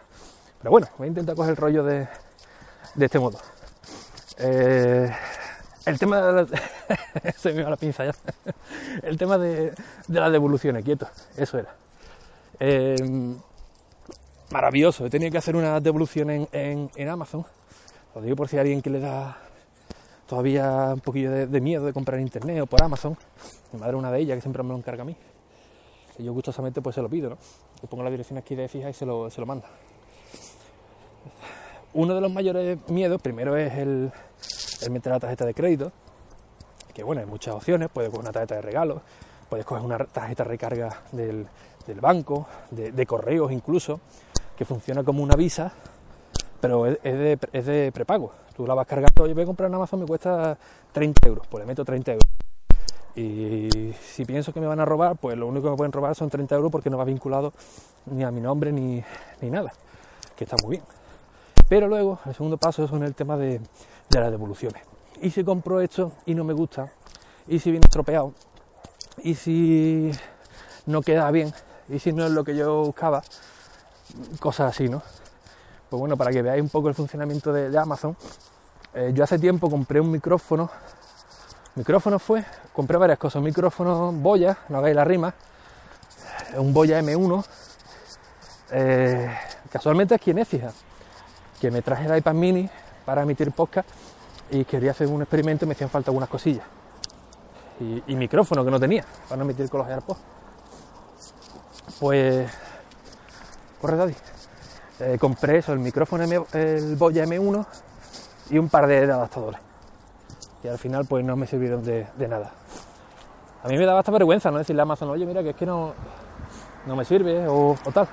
Pero 0.59 0.71
bueno, 0.71 0.87
voy 0.97 1.05
a 1.05 1.09
intentar 1.09 1.35
coger 1.35 1.51
el 1.51 1.57
rollo 1.57 1.83
de, 1.83 2.07
de 2.95 3.05
este 3.05 3.19
modo. 3.19 3.37
Eh, 4.39 5.11
el 5.85 5.99
tema 5.99 6.21
de 6.21 6.47
la, 7.63 7.77
pinza 7.77 8.05
ya. 8.05 8.13
el 9.03 9.17
tema 9.17 9.37
de, 9.37 9.73
las 10.07 10.31
devoluciones, 10.31 10.83
quieto, 10.83 11.07
eso 11.35 11.57
era. 11.59 11.75
Eh, 12.59 12.95
maravilloso, 14.51 15.05
he 15.05 15.09
tenido 15.09 15.31
que 15.31 15.37
hacer 15.37 15.55
una 15.55 15.79
devolución 15.79 16.47
en, 16.51 17.09
Amazon. 17.09 17.45
Lo 18.15 18.21
digo 18.21 18.35
por 18.35 18.47
si 18.47 18.57
hay 18.57 18.61
alguien 18.61 18.81
que 18.81 18.89
le 18.89 18.99
da 18.99 19.37
todavía 20.27 20.91
un 20.93 20.99
poquillo 20.99 21.31
de, 21.31 21.61
miedo 21.61 21.85
de 21.85 21.93
comprar 21.93 22.19
internet 22.19 22.61
o 22.61 22.65
por 22.65 22.83
Amazon. 22.83 23.17
Mi 23.71 23.79
madre 23.79 23.95
una 23.95 24.11
de 24.11 24.19
ellas 24.19 24.35
que 24.37 24.41
siempre 24.41 24.63
me 24.63 24.69
lo 24.69 24.77
encarga 24.77 25.03
a 25.03 25.05
mí 25.05 25.15
y 26.19 26.23
yo 26.23 26.33
gustosamente 26.33 26.81
pues 26.81 26.95
se 26.95 27.01
lo 27.01 27.09
pido, 27.09 27.31
¿no? 27.31 27.37
Le 27.81 27.87
pongo 27.87 28.03
la 28.03 28.11
dirección 28.11 28.37
aquí 28.37 28.53
de 28.53 28.67
fija 28.67 28.89
y 28.89 28.93
se 28.93 29.05
lo, 29.05 29.29
se 29.29 29.39
lo 29.39 29.47
manda. 29.47 29.67
Uno 31.93 32.13
de 32.13 32.21
los 32.21 32.31
mayores 32.31 32.77
miedos, 32.89 33.21
primero 33.21 33.55
es 33.57 33.73
el, 33.73 34.11
el 34.81 34.91
meter 34.91 35.11
la 35.11 35.19
tarjeta 35.19 35.45
de 35.45 35.53
crédito, 35.53 35.91
que 36.93 37.03
bueno, 37.03 37.21
hay 37.21 37.27
muchas 37.27 37.55
opciones, 37.55 37.89
puede 37.89 38.09
con 38.09 38.21
una 38.21 38.31
tarjeta 38.31 38.55
de 38.55 38.61
regalo, 38.61 39.01
puedes 39.49 39.65
coger 39.65 39.83
una 39.83 39.97
tarjeta 39.97 40.43
recarga 40.43 41.01
del, 41.11 41.47
del 41.87 42.01
banco, 42.01 42.47
de, 42.71 42.91
de, 42.91 43.05
correos 43.05 43.51
incluso, 43.51 43.99
que 44.57 44.65
funciona 44.65 45.03
como 45.03 45.23
una 45.23 45.35
visa, 45.35 45.71
pero 46.61 46.85
es, 46.85 46.99
es, 47.03 47.17
de, 47.17 47.39
es, 47.51 47.65
de, 47.65 47.91
prepago. 47.91 48.31
Tú 48.55 48.67
la 48.67 48.73
vas 48.73 48.85
cargando, 48.87 49.25
yo 49.25 49.33
voy 49.33 49.43
a 49.43 49.47
comprar 49.47 49.69
en 49.69 49.75
Amazon, 49.75 50.01
me 50.01 50.05
cuesta 50.05 50.57
30 50.91 51.27
euros, 51.27 51.47
pues 51.47 51.63
le 51.63 51.67
meto 51.67 51.85
30 51.85 52.11
euros. 52.13 52.29
Y 53.15 53.93
si 54.01 54.23
pienso 54.25 54.53
que 54.53 54.59
me 54.59 54.67
van 54.67 54.79
a 54.79 54.85
robar, 54.85 55.17
pues 55.17 55.37
lo 55.37 55.47
único 55.47 55.69
que 55.71 55.77
pueden 55.77 55.91
robar 55.91 56.15
son 56.15 56.29
30 56.29 56.55
euros 56.55 56.71
porque 56.71 56.89
no 56.89 56.97
va 56.97 57.05
vinculado 57.05 57.53
ni 58.05 58.23
a 58.23 58.31
mi 58.31 58.39
nombre 58.39 58.71
ni, 58.71 59.03
ni 59.41 59.49
nada, 59.49 59.71
que 60.35 60.43
está 60.43 60.55
muy 60.63 60.77
bien. 60.77 60.98
Pero 61.69 61.87
luego, 61.87 62.19
el 62.25 62.33
segundo 62.33 62.57
paso 62.57 62.83
es 62.83 62.89
con 62.89 63.03
el 63.03 63.13
tema 63.13 63.37
de, 63.37 63.61
las 64.09 64.31
devoluciones. 64.31 64.81
Y 65.21 65.29
si 65.29 65.43
compro 65.43 65.79
esto 65.81 66.13
y 66.25 66.33
no 66.33 66.43
me 66.43 66.53
gusta, 66.53 66.91
y 67.47 67.59
si 67.59 67.69
viene 67.69 67.85
estropeado, 67.85 68.33
y 69.23 69.35
si 69.35 70.11
no 70.87 71.03
queda 71.03 71.29
bien, 71.29 71.53
y 71.87 71.99
si 71.99 72.11
no 72.11 72.25
es 72.25 72.31
lo 72.31 72.43
que 72.43 72.55
yo 72.55 72.85
buscaba, 72.85 73.21
cosas 74.39 74.71
así, 74.71 74.89
¿no? 74.89 75.03
Pues 75.89 75.99
bueno, 75.99 76.17
para 76.17 76.31
que 76.31 76.41
veáis 76.41 76.61
un 76.61 76.69
poco 76.69 76.89
el 76.89 76.95
funcionamiento 76.95 77.53
de, 77.53 77.69
de 77.69 77.77
Amazon, 77.77 78.17
eh, 78.95 79.11
yo 79.13 79.23
hace 79.23 79.37
tiempo 79.37 79.69
compré 79.69 79.99
un 79.99 80.09
micrófono, 80.09 80.71
micrófono 81.75 82.17
fue, 82.17 82.43
compré 82.73 82.97
varias 82.97 83.19
cosas, 83.19 83.39
un 83.39 83.45
micrófono 83.45 84.11
Boya, 84.11 84.57
no 84.69 84.79
hagáis 84.79 84.95
la 84.95 85.05
rima, 85.05 85.35
un 86.57 86.73
Boya 86.73 86.99
M1, 86.99 87.45
eh, 88.71 89.37
casualmente 89.71 90.15
es 90.15 90.21
Kinesia, 90.21 90.71
que 91.59 91.71
me 91.71 91.81
traje 91.81 92.05
el 92.05 92.17
iPad 92.17 92.33
mini 92.33 92.69
para 93.05 93.23
emitir 93.23 93.51
podcast 93.51 93.87
y 94.51 94.65
quería 94.65 94.91
hacer 94.91 95.07
un 95.07 95.21
experimento 95.21 95.65
y 95.65 95.67
me 95.67 95.73
hacían 95.73 95.89
falta 95.89 96.09
algunas 96.09 96.29
cosillas. 96.29 96.65
Y, 97.79 98.15
micrófono 98.15 98.65
que 98.65 98.71
no 98.71 98.79
tenía 98.79 99.05
para 99.27 99.37
no 99.37 99.45
emitir 99.45 99.69
con 99.69 99.79
los 99.79 99.89
AirPods. 99.89 100.19
Pues, 101.99 102.51
corre 103.79 103.97
Daddy. 103.97 104.15
Eh, 104.99 105.17
compré 105.17 105.59
eso, 105.59 105.71
el 105.71 105.79
micrófono 105.79 106.25
el 106.53 106.95
Boya 106.97 107.23
M1 107.23 107.65
y 108.49 108.57
un 108.57 108.67
par 108.67 108.85
de, 108.85 109.03
adaptadores. 109.03 109.61
Y 110.61 110.67
al 110.67 110.77
final 110.77 111.05
pues 111.05 111.23
no 111.23 111.37
me 111.37 111.47
sirvieron 111.47 111.83
de, 111.83 112.05
de, 112.17 112.27
nada. 112.27 112.51
A 113.63 113.67
mí 113.69 113.77
me 113.77 113.85
daba 113.85 113.99
hasta 113.99 114.11
vergüenza 114.11 114.51
no 114.51 114.57
decirle 114.57 114.81
a 114.81 114.83
Amazon, 114.83 115.09
oye 115.09 115.25
mira 115.25 115.41
que 115.41 115.51
es 115.51 115.55
que 115.55 115.65
no, 115.65 115.93
no 116.85 116.95
me 116.97 117.05
sirve 117.05 117.47
o, 117.47 117.77
o 117.85 117.91
tal. 117.93 118.09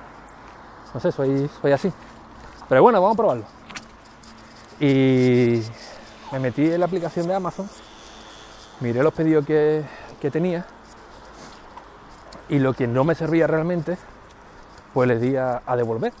No 0.93 0.99
sé, 1.01 1.11
soy, 1.11 1.49
soy 1.61 1.71
así. 1.73 1.91
Pero 2.69 2.81
bueno, 2.81 3.01
vamos 3.01 3.15
a 3.15 3.17
probarlo. 3.17 3.43
Y 4.79 5.61
me 6.31 6.39
metí 6.39 6.69
en 6.71 6.79
la 6.79 6.85
aplicación 6.85 7.27
de 7.27 7.35
Amazon, 7.35 7.69
miré 8.81 9.01
los 9.01 9.13
pedidos 9.13 9.45
que, 9.45 9.83
que 10.19 10.29
tenía 10.29 10.65
y 12.49 12.59
lo 12.59 12.73
que 12.73 12.87
no 12.87 13.03
me 13.03 13.15
servía 13.15 13.47
realmente, 13.47 13.97
pues 14.93 15.07
le 15.07 15.19
di 15.19 15.35
a, 15.35 15.61
a, 15.65 15.75
devolver. 15.75 16.13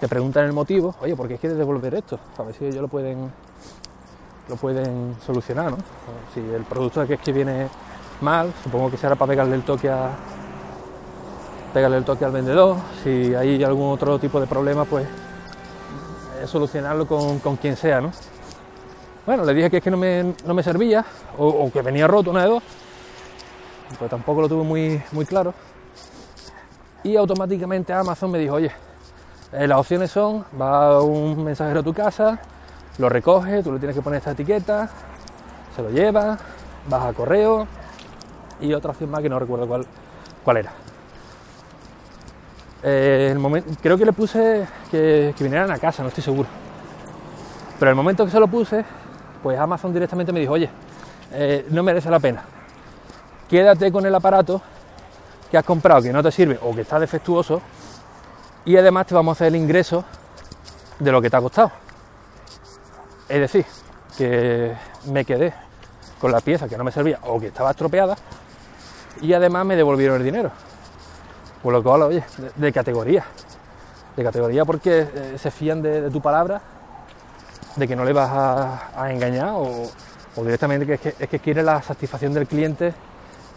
Te 0.00 0.08
preguntan 0.08 0.44
el 0.44 0.52
motivo, 0.52 0.94
oye, 1.00 1.14
¿por 1.14 1.28
qué 1.28 1.38
quieres 1.38 1.58
devolver 1.58 1.94
esto? 1.94 2.18
A 2.38 2.42
ver 2.42 2.54
si 2.54 2.64
ellos 2.64 2.82
lo 2.82 2.88
pueden, 2.88 3.30
lo 4.48 4.56
pueden 4.56 5.16
solucionar, 5.24 5.70
¿no? 5.70 5.78
Si 6.34 6.40
el 6.40 6.64
producto 6.64 7.06
que 7.06 7.14
es 7.14 7.20
que 7.20 7.32
viene 7.32 7.68
mal, 8.20 8.52
supongo 8.62 8.90
que 8.90 8.96
será 8.96 9.14
para 9.14 9.30
pegarle 9.30 9.56
el 9.56 9.62
toque 9.62 9.88
a 9.88 10.10
pegarle 11.72 11.98
el 11.98 12.04
toque 12.04 12.24
al 12.24 12.32
vendedor. 12.32 12.76
Si 13.04 13.34
hay 13.34 13.62
algún 13.62 13.92
otro 13.92 14.18
tipo 14.18 14.40
de 14.40 14.46
problema, 14.46 14.84
pues 14.86 15.06
solucionarlo 16.46 17.06
con, 17.06 17.38
con, 17.38 17.56
quien 17.56 17.76
sea, 17.76 18.00
¿no? 18.00 18.12
Bueno, 19.24 19.44
le 19.44 19.54
dije 19.54 19.70
que 19.70 19.78
es 19.78 19.82
que 19.82 19.90
no 19.90 19.96
me, 19.96 20.34
no 20.44 20.54
me 20.54 20.62
servía, 20.62 21.04
o, 21.38 21.46
o, 21.46 21.72
que 21.72 21.82
venía 21.82 22.06
roto, 22.06 22.30
una 22.30 22.42
de 22.42 22.48
dos, 22.48 22.62
pues 23.98 24.10
tampoco 24.10 24.42
lo 24.42 24.48
tuve 24.48 24.64
muy, 24.64 25.02
muy 25.12 25.24
claro. 25.24 25.54
Y 27.02 27.16
automáticamente 27.16 27.92
Amazon 27.92 28.30
me 28.30 28.38
dijo, 28.38 28.54
oye, 28.54 28.72
eh, 29.52 29.66
las 29.66 29.78
opciones 29.78 30.10
son, 30.10 30.44
va 30.60 31.00
un 31.02 31.44
mensajero 31.44 31.80
a 31.80 31.82
tu 31.82 31.94
casa, 31.94 32.38
lo 32.98 33.08
recoge, 33.08 33.62
tú 33.62 33.72
le 33.72 33.78
tienes 33.78 33.94
que 33.94 34.02
poner 34.02 34.18
esta 34.18 34.32
etiqueta, 34.32 34.88
se 35.74 35.82
lo 35.82 35.90
lleva, 35.90 36.38
vas 36.88 37.04
a 37.04 37.12
correo 37.12 37.66
y 38.60 38.72
otra 38.72 38.90
opción 38.90 39.10
más 39.10 39.22
que 39.22 39.28
no 39.28 39.38
recuerdo 39.38 39.66
cuál, 39.66 39.86
cuál 40.44 40.56
era. 40.58 40.72
Eh, 42.82 43.30
el 43.32 43.38
momento, 43.38 43.70
creo 43.82 43.96
que 43.96 44.04
le 44.04 44.12
puse 44.12 44.66
que, 44.90 45.34
vinieran 45.38 45.70
a 45.70 45.78
casa, 45.78 46.02
no 46.02 46.08
estoy 46.08 46.22
seguro. 46.22 46.48
Pero 47.78 47.90
el 47.90 47.96
momento 47.96 48.24
que 48.24 48.30
se 48.30 48.40
lo 48.40 48.48
puse, 48.48 48.84
pues 49.42 49.58
Amazon 49.58 49.92
directamente 49.92 50.32
me 50.32 50.40
dijo, 50.40 50.52
oye, 50.52 50.70
eh, 51.32 51.66
no 51.70 51.82
merece 51.82 52.10
la 52.10 52.20
pena. 52.20 52.42
Quédate 53.48 53.90
con 53.92 54.04
el 54.06 54.14
aparato 54.14 54.60
que 55.50 55.56
has 55.56 55.64
comprado, 55.64 56.02
que 56.02 56.12
no 56.12 56.22
te 56.22 56.32
sirve 56.32 56.58
o 56.62 56.74
que 56.74 56.82
está 56.82 56.98
defectuoso, 56.98 57.60
y 58.64 58.76
además 58.76 59.06
te 59.06 59.14
vamos 59.14 59.32
a 59.32 59.34
hacer 59.36 59.48
el 59.48 59.56
ingreso 59.56 60.04
de 60.98 61.12
lo 61.12 61.22
que 61.22 61.30
te 61.30 61.36
ha 61.36 61.40
costado. 61.40 61.70
Es 63.28 63.40
decir, 63.40 63.64
que 64.16 64.74
me 65.06 65.24
quedé 65.24 65.52
con 66.20 66.32
la 66.32 66.40
pieza 66.40 66.68
que 66.68 66.76
no 66.76 66.84
me 66.84 66.90
servía 66.90 67.18
o 67.22 67.38
que 67.38 67.48
estaba 67.48 67.70
estropeada, 67.70 68.16
y 69.20 69.32
además 69.32 69.64
me 69.64 69.76
devolvieron 69.76 70.18
el 70.18 70.24
dinero. 70.24 70.50
Por 71.62 71.72
lo 71.72 71.82
cual, 71.82 72.02
oye, 72.02 72.24
de, 72.56 72.72
categoría. 72.72 73.24
De 74.16 74.22
categoría 74.22 74.64
porque 74.64 75.08
eh, 75.14 75.36
se 75.38 75.50
fían 75.50 75.82
de, 75.82 76.10
tu 76.10 76.20
palabra, 76.20 76.60
de 77.76 77.88
que 77.88 77.96
no 77.96 78.04
le 78.04 78.12
vas 78.12 78.30
a, 78.96 79.10
engañar 79.10 79.50
o, 79.54 79.90
directamente 80.42 80.86
que 80.86 80.94
es, 80.94 81.28
que 81.28 81.36
es 81.36 81.42
quiere 81.42 81.62
la 81.62 81.82
satisfacción 81.82 82.32
del 82.32 82.46
cliente 82.46 82.94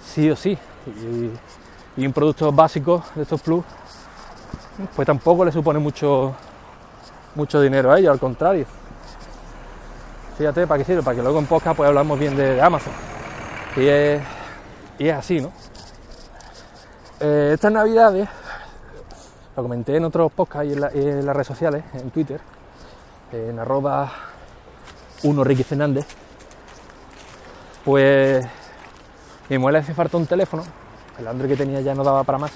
sí 0.06 0.30
o 0.30 0.36
sí. 0.36 0.58
Y, 0.88 2.02
y, 2.02 2.08
un 2.08 2.14
producto 2.14 2.52
básico 2.52 3.04
de 3.16 3.24
estos 3.24 3.42
plus, 3.42 3.64
pues 4.96 5.06
tampoco 5.06 5.46
le 5.46 5.52
supone 5.52 5.80
mucho, 5.80 6.34
mucho 7.36 7.62
dinero 7.62 7.92
a 7.92 8.00
ellos, 8.00 8.12
al 8.12 8.20
contrario. 8.20 8.66
Fíjate 10.38 10.66
para 10.66 10.78
qué 10.78 10.86
sirve, 10.86 11.04
para 11.04 11.18
que 11.18 11.22
luego 11.22 11.38
en 11.40 11.46
podcast 11.46 11.76
pues 11.76 11.88
hablamos 11.88 12.18
bien 12.18 12.36
de, 12.36 12.56
de 12.56 12.62
Amazon. 12.62 12.94
Y 13.76 13.88
es, 13.88 14.22
y 14.98 15.08
es 15.10 15.16
así, 15.16 15.42
¿no? 15.42 15.52
Eh, 17.22 17.52
estas 17.54 17.74
navidades, 17.74 18.30
lo 19.54 19.62
comenté 19.62 19.98
en 19.98 20.06
otros 20.06 20.32
podcasts 20.32 20.70
y 20.70 20.72
en, 20.72 20.80
la, 20.80 20.90
las 20.90 21.36
redes 21.36 21.48
sociales, 21.48 21.84
en 21.94 22.12
Twitter, 22.12 22.40
en 23.34 23.60
arroba 23.60 24.10
1 25.24 25.44
Ricky 25.44 25.64
Fernández, 25.64 26.06
pues 27.84 28.48
mi 29.50 29.58
mujer 29.58 29.74
le 29.74 29.80
hace 29.80 29.94
falta 29.94 30.16
un 30.16 30.28
teléfono, 30.28 30.64
el 31.18 31.28
Android 31.28 31.50
que 31.50 31.58
tenía 31.58 31.82
ya 31.82 31.94
no 31.94 32.06
daba 32.06 32.24
para 32.24 32.38
más, 32.38 32.52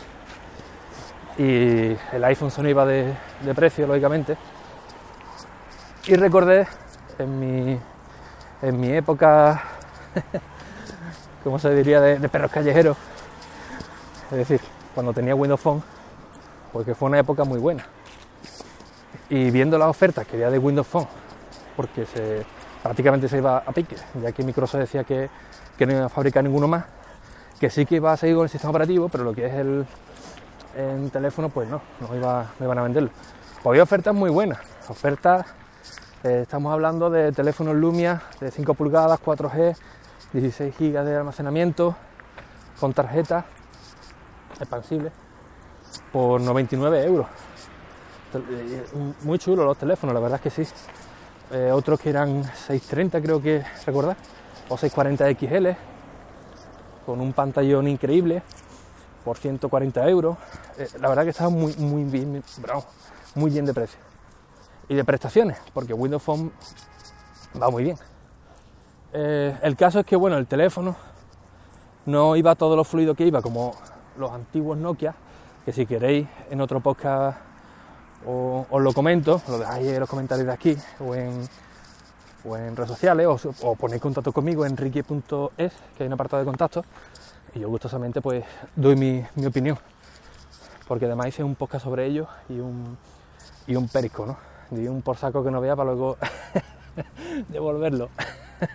y 1.37 1.97
el 2.13 2.23
iPhone 2.23 2.49
se 2.49 2.69
iba 2.69 2.85
de, 2.85 3.13
precio, 3.53 3.85
lógicamente, 3.85 4.37
y 6.07 6.15
recordé 6.15 6.67
en 7.19 7.37
mi, 7.37 7.79
en 8.61 8.79
mi 8.79 8.93
época, 8.93 9.61
¿cómo 11.43 11.59
se 11.59 11.75
diría?, 11.75 11.99
de, 11.99 12.17
de 12.17 12.29
perros 12.29 12.49
callejeros, 12.49 12.95
es 14.33 14.47
decir, 14.47 14.61
cuando 14.95 15.13
tenía 15.13 15.35
Windows 15.35 15.61
Phone, 15.61 15.83
porque 16.71 16.95
fue 16.95 17.07
una 17.07 17.19
época 17.19 17.43
muy 17.43 17.59
buena. 17.59 17.85
Y 19.29 19.51
viendo 19.51 19.77
las 19.77 19.89
ofertas 19.89 20.25
que 20.25 20.37
había 20.37 20.49
de 20.49 20.57
Windows 20.57 20.87
Phone, 20.87 21.07
porque 21.75 22.05
prácticamente 22.81 23.29
se 23.29 23.37
iba 23.37 23.57
a 23.57 23.71
pique, 23.71 23.95
ya 24.21 24.31
que 24.31 24.43
Microsoft 24.43 24.81
decía 24.81 25.03
que, 25.03 25.29
que, 25.77 25.85
no 25.85 25.93
iba 25.93 26.05
a 26.05 26.09
fabricar 26.09 26.43
ninguno 26.43 26.67
más, 26.67 26.85
que 27.59 27.69
sí 27.69 27.85
que 27.85 27.95
iba 27.95 28.11
a 28.11 28.17
seguir 28.17 28.35
con 28.35 28.43
el 28.45 28.49
sistema 28.49 28.71
operativo, 28.71 29.07
pero 29.07 29.23
lo 29.23 29.33
que 29.33 29.45
es 29.45 29.53
el 29.53 29.85
teléfono, 31.11 31.49
pues 31.49 31.69
no, 31.69 31.81
no, 31.99 32.15
iba, 32.15 32.51
no 32.59 32.65
iban 32.65 32.77
a 32.79 32.83
venderlo. 32.83 33.11
Pues 33.55 33.67
había 33.67 33.83
ofertas 33.83 34.15
muy 34.15 34.31
buenas, 34.31 34.59
ofertas, 34.89 35.45
eh, 36.23 36.39
estamos 36.41 36.73
hablando 36.73 37.09
de 37.09 37.31
teléfonos 37.31 37.75
Lumia 37.75 38.23
de 38.39 38.49
5 38.49 38.73
pulgadas, 38.73 39.19
4G, 39.23 39.75
16 40.33 40.73
GB 40.77 41.03
de 41.03 41.17
almacenamiento, 41.17 41.95
con 42.79 42.93
tarjeta, 42.93 43.45
expansible 44.59 45.11
por 46.11 46.41
99 46.41 47.03
euros. 47.03 47.27
Muy 49.23 49.37
chulo 49.37 49.63
los 49.63 49.77
teléfonos, 49.77 50.13
la 50.13 50.19
verdad 50.19 50.41
es 50.43 50.53
que 50.53 50.65
sí. 50.65 50.73
Eh, 51.51 51.71
otros 51.71 51.99
que 51.99 52.09
eran 52.09 52.43
630 52.43 53.21
creo 53.21 53.41
que 53.41 53.63
recordar, 53.85 54.17
o 54.69 54.77
640 54.77 55.39
XL, 55.39 55.67
con 57.05 57.21
un 57.21 57.33
pantallón 57.33 57.87
increíble 57.87 58.41
por 59.23 59.37
140 59.37 60.09
euros. 60.09 60.37
Eh, 60.77 60.87
la 60.99 61.09
verdad 61.09 61.23
que 61.23 61.29
estaba 61.29 61.49
muy, 61.49 61.75
muy 61.75 62.03
bien, 62.05 62.43
bravo, 62.59 62.85
muy 63.35 63.51
bien 63.51 63.65
de 63.65 63.73
precio. 63.73 63.99
Y 64.89 64.95
de 64.95 65.03
prestaciones, 65.03 65.57
porque 65.73 65.93
Windows 65.93 66.23
Phone 66.23 66.51
va 67.61 67.69
muy 67.69 67.83
bien. 67.83 67.97
Eh, 69.13 69.55
el 69.61 69.75
caso 69.75 69.99
es 69.99 70.05
que, 70.05 70.15
bueno, 70.15 70.37
el 70.37 70.47
teléfono 70.47 70.95
no 72.05 72.35
iba 72.35 72.55
todo 72.55 72.75
lo 72.75 72.83
fluido 72.83 73.13
que 73.13 73.25
iba, 73.25 73.41
como 73.41 73.75
los 74.17 74.31
antiguos 74.31 74.77
Nokia, 74.77 75.15
que 75.65 75.71
si 75.71 75.85
queréis 75.85 76.27
en 76.49 76.61
otro 76.61 76.79
podcast 76.79 77.37
os, 78.25 78.81
lo 78.81 78.93
comento, 78.93 79.41
lo 79.47 79.59
dejáis 79.59 79.87
en 79.87 79.99
los 79.99 80.09
comentarios 80.09 80.47
de 80.47 80.53
aquí 80.53 80.77
o 80.99 81.15
en, 81.15 82.75
redes 82.75 82.89
sociales, 82.89 83.27
o, 83.27 83.37
o 83.61 83.75
ponéis 83.75 84.01
contacto 84.01 84.31
conmigo 84.31 84.65
en 84.65 84.75
ricky.es, 84.75 85.73
que 85.97 86.03
hay 86.03 86.07
un 86.07 86.13
apartado 86.13 86.41
de 86.41 86.45
contacto, 86.45 86.83
y 87.55 87.59
yo 87.59 87.69
gustosamente 87.69 88.21
pues 88.21 88.43
doy 88.75 88.95
mi, 88.95 89.23
opinión, 89.45 89.77
porque 90.87 91.05
además 91.05 91.27
hice 91.27 91.43
un 91.43 91.55
podcast 91.55 91.85
sobre 91.85 92.05
ellos 92.05 92.27
y 92.49 92.59
un, 92.59 92.97
y 93.67 93.75
un 93.75 93.87
perisco, 93.87 94.25
¿no? 94.25 94.37
Di 94.71 94.87
un 94.87 95.01
por 95.01 95.17
saco 95.17 95.43
que 95.43 95.51
no 95.51 95.61
vea 95.61 95.75
para 95.75 95.91
luego 95.91 96.17
devolverlo. 97.49 98.09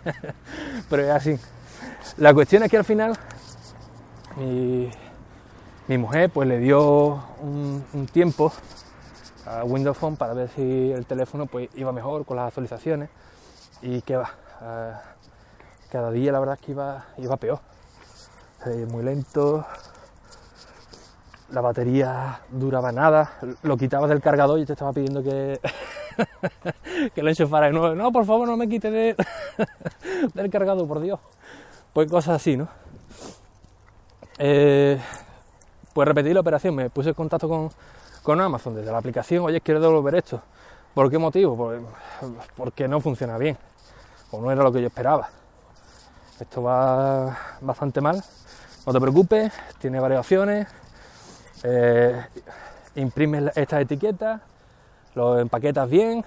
Pero 0.90 1.02
es 1.02 1.10
así. 1.10 1.38
La 2.18 2.32
cuestión 2.32 2.62
es 2.62 2.70
que 2.70 2.76
al 2.76 2.84
final 2.84 3.18
mi, 4.36 4.90
mi 5.88 5.98
mujer 5.98 6.30
pues 6.30 6.46
le 6.46 6.58
dio 6.58 7.22
un, 7.40 8.08
tiempo 8.12 8.52
a 9.46 9.64
Windows 9.64 9.96
Phone 9.96 10.16
para 10.16 10.34
ver 10.34 10.50
si 10.50 10.92
el 10.92 11.06
teléfono 11.06 11.46
pues 11.46 11.70
iba 11.76 11.92
mejor 11.92 12.24
con 12.26 12.36
las 12.36 12.48
actualizaciones 12.48 13.08
y 13.82 14.02
que 14.02 14.16
va. 14.16 14.30
Uh, 14.60 15.18
cada 15.90 16.10
día 16.10 16.32
la 16.32 16.40
verdad 16.40 16.58
es 16.60 16.66
que 16.66 16.72
iba, 16.72 17.06
iba 17.16 17.36
peor. 17.38 17.60
Eh, 18.66 18.86
muy 18.90 19.02
lento, 19.02 19.64
la 21.50 21.60
batería 21.60 22.40
duraba 22.50 22.92
nada, 22.92 23.38
lo 23.62 23.76
quitabas 23.76 24.10
del 24.10 24.20
cargador 24.20 24.58
y 24.58 24.66
te 24.66 24.72
estaba 24.74 24.92
pidiendo 24.92 25.22
que, 25.22 25.60
que 27.14 27.22
lo 27.22 27.30
enchufara 27.30 27.66
de 27.66 27.72
nuevo. 27.72 27.94
No, 27.94 28.12
por 28.12 28.26
favor, 28.26 28.46
no 28.46 28.56
me 28.56 28.68
quite 28.68 28.90
de, 28.90 29.16
del 30.34 30.50
cargador, 30.50 30.86
por 30.86 31.00
Dios. 31.00 31.20
Pues 31.94 32.10
cosas 32.10 32.36
así, 32.36 32.56
¿no? 32.56 32.68
Eh, 34.38 35.00
pues 35.98 36.06
repetí 36.06 36.32
la 36.32 36.38
operación, 36.38 36.76
me 36.76 36.90
puse 36.90 37.08
en 37.08 37.14
contacto 37.16 37.48
con, 37.48 37.72
con 38.22 38.40
Amazon 38.40 38.72
desde 38.72 38.92
la 38.92 38.98
aplicación, 38.98 39.44
oye, 39.44 39.60
quiero 39.60 39.80
devolver 39.80 40.14
esto. 40.14 40.40
¿Por 40.94 41.10
qué 41.10 41.18
motivo? 41.18 41.74
Porque 42.56 42.86
no 42.86 43.00
funciona 43.00 43.36
bien, 43.36 43.58
o 44.30 44.40
no 44.40 44.52
era 44.52 44.62
lo 44.62 44.70
que 44.70 44.80
yo 44.80 44.86
esperaba. 44.86 45.28
Esto 46.38 46.62
va 46.62 47.36
bastante 47.60 48.00
mal, 48.00 48.22
no 48.86 48.92
te 48.92 49.00
preocupes, 49.00 49.52
tiene 49.80 49.98
variaciones, 49.98 50.68
eh, 51.64 52.24
imprimes 52.94 53.50
estas 53.56 53.82
etiquetas, 53.82 54.40
lo 55.16 55.40
empaquetas 55.40 55.90
bien 55.90 56.24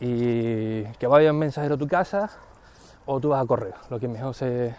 y 0.00 0.84
que 0.84 1.06
vaya 1.06 1.30
un 1.30 1.40
mensajero 1.40 1.74
a 1.74 1.78
tu 1.78 1.86
casa 1.86 2.30
o 3.04 3.20
tú 3.20 3.28
vas 3.28 3.44
a 3.44 3.46
correo, 3.46 3.74
lo 3.90 4.00
que 4.00 4.08
mejor 4.08 4.32
se, 4.32 4.74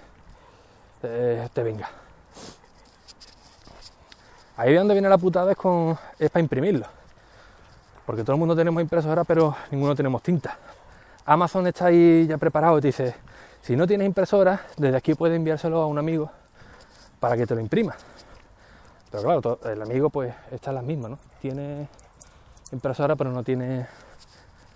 eh, 1.03 1.47
te 1.53 1.61
venga. 1.61 2.02
Ahí 4.57 4.71
de 4.71 4.77
donde 4.77 4.93
viene 4.93 5.09
la 5.09 5.17
putada 5.17 5.51
es, 5.51 5.57
con, 5.57 5.97
es 6.19 6.29
para 6.29 6.41
imprimirlo. 6.41 6.85
Porque 8.05 8.23
todo 8.23 8.33
el 8.33 8.39
mundo 8.39 8.55
tenemos 8.55 8.81
impresora, 8.81 9.23
pero 9.23 9.55
ninguno 9.71 9.95
tenemos 9.95 10.21
tinta. 10.21 10.57
Amazon 11.25 11.67
está 11.67 11.85
ahí 11.85 12.27
ya 12.27 12.37
preparado 12.37 12.77
y 12.77 12.81
te 12.81 12.87
dice, 12.87 13.15
si 13.61 13.75
no 13.75 13.87
tienes 13.87 14.05
impresora, 14.05 14.61
desde 14.77 14.97
aquí 14.97 15.15
puedes 15.15 15.35
enviárselo 15.35 15.81
a 15.81 15.87
un 15.87 15.97
amigo 15.97 16.29
para 17.19 17.37
que 17.37 17.47
te 17.47 17.55
lo 17.55 17.61
imprima. 17.61 17.95
Pero 19.09 19.23
claro, 19.23 19.59
el 19.65 19.81
amigo 19.81 20.09
pues 20.09 20.33
está 20.51 20.71
en 20.71 20.75
las 20.75 20.83
mismas, 20.83 21.11
¿no? 21.11 21.19
Tiene 21.41 21.87
impresora 22.73 23.15
pero 23.15 23.31
no 23.31 23.43
tiene, 23.43 23.87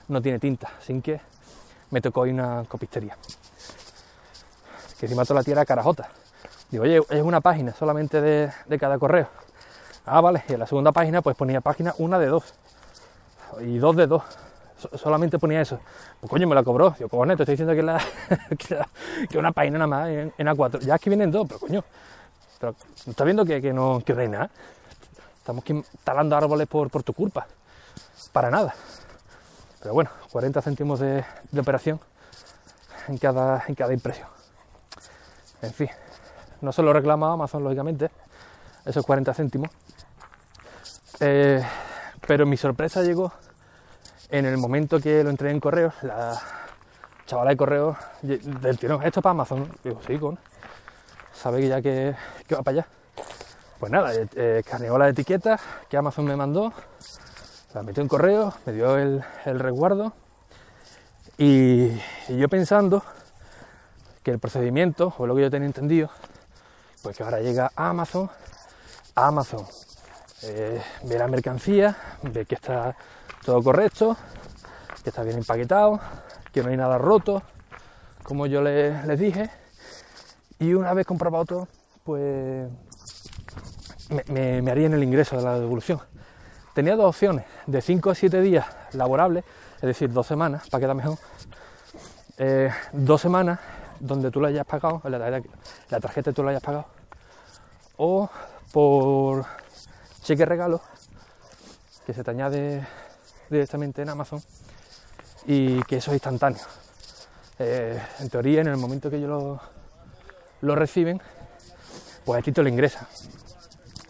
no 0.08 0.22
tiene 0.22 0.40
tinta, 0.40 0.72
sin 0.80 1.02
que 1.02 1.20
me 1.90 2.02
tocó 2.02 2.26
ir 2.26 2.40
a 2.40 2.44
una 2.44 2.64
copistería. 2.66 3.18
Que 5.00 5.06
encima 5.06 5.26
toda 5.26 5.42
la 5.42 5.44
tierra 5.44 5.66
carajota. 5.66 6.10
Digo, 6.70 6.84
oye, 6.84 7.02
es 7.10 7.22
una 7.22 7.42
página 7.42 7.74
solamente 7.74 8.22
de, 8.22 8.52
de, 8.66 8.80
cada 8.80 8.98
correo. 8.98 9.28
Ah, 10.10 10.22
vale, 10.22 10.42
y 10.48 10.54
en 10.54 10.60
la 10.60 10.66
segunda 10.66 10.94
página 10.94 11.22
pues 11.22 11.36
ponía 11.36 11.60
página 11.60 11.94
una 11.98 12.18
de 12.18 12.28
dos. 12.28 12.54
Y 13.60 13.78
dos 13.78 13.94
de 13.98 14.08
dos. 14.08 14.24
So, 14.80 14.98
solamente 14.98 15.38
ponía 15.38 15.60
eso. 15.60 15.80
Pues 16.22 16.30
coño, 16.30 16.48
me 16.48 16.56
la 16.56 16.64
cobró. 16.64 16.96
Yo, 16.98 17.10
cojones, 17.10 17.36
te 17.36 17.44
estoy 17.44 17.54
diciendo 17.58 17.76
que, 17.76 17.84
la, 17.84 18.00
una 19.38 19.52
página 19.52 19.80
nada 19.80 19.88
más 19.88 20.08
en, 20.08 20.34
en, 20.38 20.48
A4. 20.48 20.80
Ya 20.80 20.96
es 20.96 21.02
que 21.02 21.10
vienen 21.10 21.30
dos, 21.30 21.46
pero 21.46 21.60
coño. 21.60 21.84
Pero 22.58 22.74
¿no 23.06 23.12
estás 23.12 23.26
viendo 23.26 23.44
que, 23.44 23.62
que 23.62 23.74
no, 23.74 24.02
que 24.06 24.14
hay 24.14 24.30
nada? 24.30 24.50
Estamos 25.40 25.64
talando 26.06 26.38
árboles 26.38 26.68
por, 26.68 26.90
tu 27.04 27.12
culpa. 27.12 27.46
Para 28.32 28.50
nada. 28.50 28.74
Pero 29.82 29.94
bueno, 29.94 30.10
40 30.32 30.62
céntimos 30.62 31.02
de, 31.02 31.26
de 31.52 31.60
operación 31.60 32.00
en 33.10 33.18
cada, 33.18 33.62
en 33.68 33.76
cada 33.76 33.94
impresión. 33.94 34.28
En 35.62 35.74
fin, 35.74 35.90
no 36.62 36.72
se 36.72 36.82
lo 36.82 36.94
reclama 36.94 37.34
Amazon, 37.34 37.64
lógicamente, 37.64 38.10
esos 38.86 39.06
40 39.06 39.34
céntimos. 39.34 39.70
Eh, 41.20 41.64
pero 42.28 42.46
mi 42.46 42.58
sorpresa 42.58 43.02
llegó 43.02 43.32
en 44.30 44.46
el 44.46 44.58
momento 44.58 45.00
que 45.00 45.24
lo 45.24 45.30
entré 45.30 45.52
en 45.52 45.60
correo. 45.60 45.94
La 46.04 46.40
chavala 47.26 47.52
de 47.52 47.58
correo 47.58 47.98
del 48.22 48.78
tirón, 48.78 49.04
esto 49.04 49.20
es 49.20 49.24
para 49.24 49.32
Amazon. 49.32 49.72
Digo, 49.84 50.00
sí, 50.06 50.18
con. 50.18 50.38
Sabe 51.34 51.62
que 51.62 51.68
ya 51.68 51.82
que, 51.82 52.16
va 52.54 52.64
para 52.64 52.80
allá. 52.80 52.88
Pues 53.80 53.92
nada, 53.92 54.14
eh, 54.14 54.60
escaneó 54.60 54.98
la 54.98 55.10
etiqueta 55.10 55.60
que 55.88 55.98
Amazon 55.98 56.26
me 56.26 56.36
mandó, 56.36 56.74
la 57.74 57.84
metió 57.84 58.02
en 58.02 58.10
correo, 58.10 58.54
me 58.66 58.74
dio 58.74 58.98
el, 58.98 59.24
el 59.46 59.60
resguardo 59.60 60.14
y, 61.38 61.92
y, 62.28 62.38
yo 62.38 62.50
pensando 62.50 63.04
que 64.24 64.32
el 64.32 64.40
procedimiento, 64.40 65.14
o 65.20 65.28
lo 65.28 65.36
que 65.36 65.42
yo 65.42 65.52
tenía 65.52 65.68
entendido, 65.68 66.10
pues 67.04 67.18
que 67.18 67.24
ahora 67.24 67.40
llega 67.40 67.72
a 67.76 67.90
Amazon, 67.90 68.32
a 69.14 69.28
Amazon 69.28 69.64
eh, 70.44 70.82
ve 71.04 71.18
la 71.18 71.28
mercancía, 71.28 71.96
ve 72.22 72.46
que 72.46 72.56
está 72.56 72.96
todo 73.44 73.64
correcto, 73.64 74.16
que 75.04 75.10
está 75.10 75.24
bien 75.24 75.38
empaquetado, 75.38 76.00
que 76.52 76.62
no 76.62 76.70
hay 76.70 76.78
nada 76.78 76.98
roto, 76.98 77.42
como 78.24 78.46
yo 78.46 78.62
les, 78.62 79.20
dije, 79.20 79.50
y 80.60 80.74
una 80.74 80.94
vez 80.94 81.08
comprobado 81.08 81.46
todo, 81.46 81.68
pues 82.04 82.70
me, 84.10 84.24
me, 84.28 84.62
me 84.62 84.72
harían 84.72 84.94
el 84.94 85.04
ingreso 85.04 85.38
de 85.38 85.44
la 85.44 85.60
devolución. 85.60 86.00
Tenía 86.74 86.96
dos 86.96 87.08
opciones, 87.08 87.46
de 87.66 87.82
5 87.82 88.12
a 88.12 88.16
7 88.16 88.42
días 88.42 88.66
laborables, 88.92 89.44
es 89.78 89.82
decir, 89.82 90.12
dos 90.12 90.28
semanas, 90.28 90.70
para 90.70 90.82
quedar 90.82 90.96
mejor. 90.96 91.18
Eh, 92.38 92.70
dos 92.92 93.22
semanas 93.22 93.60
donde 94.00 94.30
tú 94.30 94.40
lo 94.40 94.48
hayas 94.48 94.66
pagado, 94.66 95.02
la, 95.06 95.18
la, 95.18 95.42
la 95.90 96.00
tarjeta 96.00 96.32
tú 96.32 96.44
lo 96.44 96.50
hayas 96.50 96.62
pagado, 96.62 96.86
o 97.98 98.30
por 98.72 99.46
cheque 100.28 100.46
regalo, 100.46 100.82
que 102.06 102.14
se 102.14 102.22
te 102.22 102.32
añade 102.32 102.86
directamente 103.50 104.02
en 104.02 104.10
Amazon, 104.10 104.44
y 105.46 105.82
que 105.84 105.98
eso 105.98 106.12
es 106.12 106.16
instantáneo. 106.16 106.64
Eh, 107.60 107.98
en 108.20 108.30
teoría, 108.30 108.60
en 108.60 108.68
el 108.68 108.76
momento 108.76 109.10
que 109.10 109.16
ellos 109.16 109.30
lo, 109.30 109.62
lo 110.60 110.76
reciben, 110.76 111.22
pues 112.26 112.42
a 112.42 112.44
ti 112.44 112.52
te 112.52 112.62
ingresa. 112.62 113.08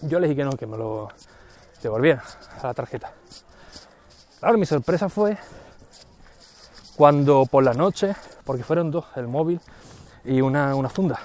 Yo 0.02 0.20
le 0.20 0.28
dije 0.28 0.38
que 0.38 0.44
no, 0.44 0.54
que 0.54 0.66
me 0.66 0.76
lo 0.76 1.10
devolviera 1.84 2.24
a 2.64 2.66
la 2.66 2.74
tarjeta. 2.74 3.12
Claro, 4.40 4.58
mi 4.58 4.66
sorpresa 4.66 5.10
fue 5.10 5.38
cuando 6.96 7.46
por 7.46 7.64
la 7.64 7.76
noche, 7.76 8.16
porque 8.44 8.64
fueron 8.64 8.90
dos, 8.90 9.06
el 9.18 9.28
móvil 9.28 9.62
y 10.26 10.42
una, 10.42 10.74
una 10.74 10.90
funda, 10.90 11.20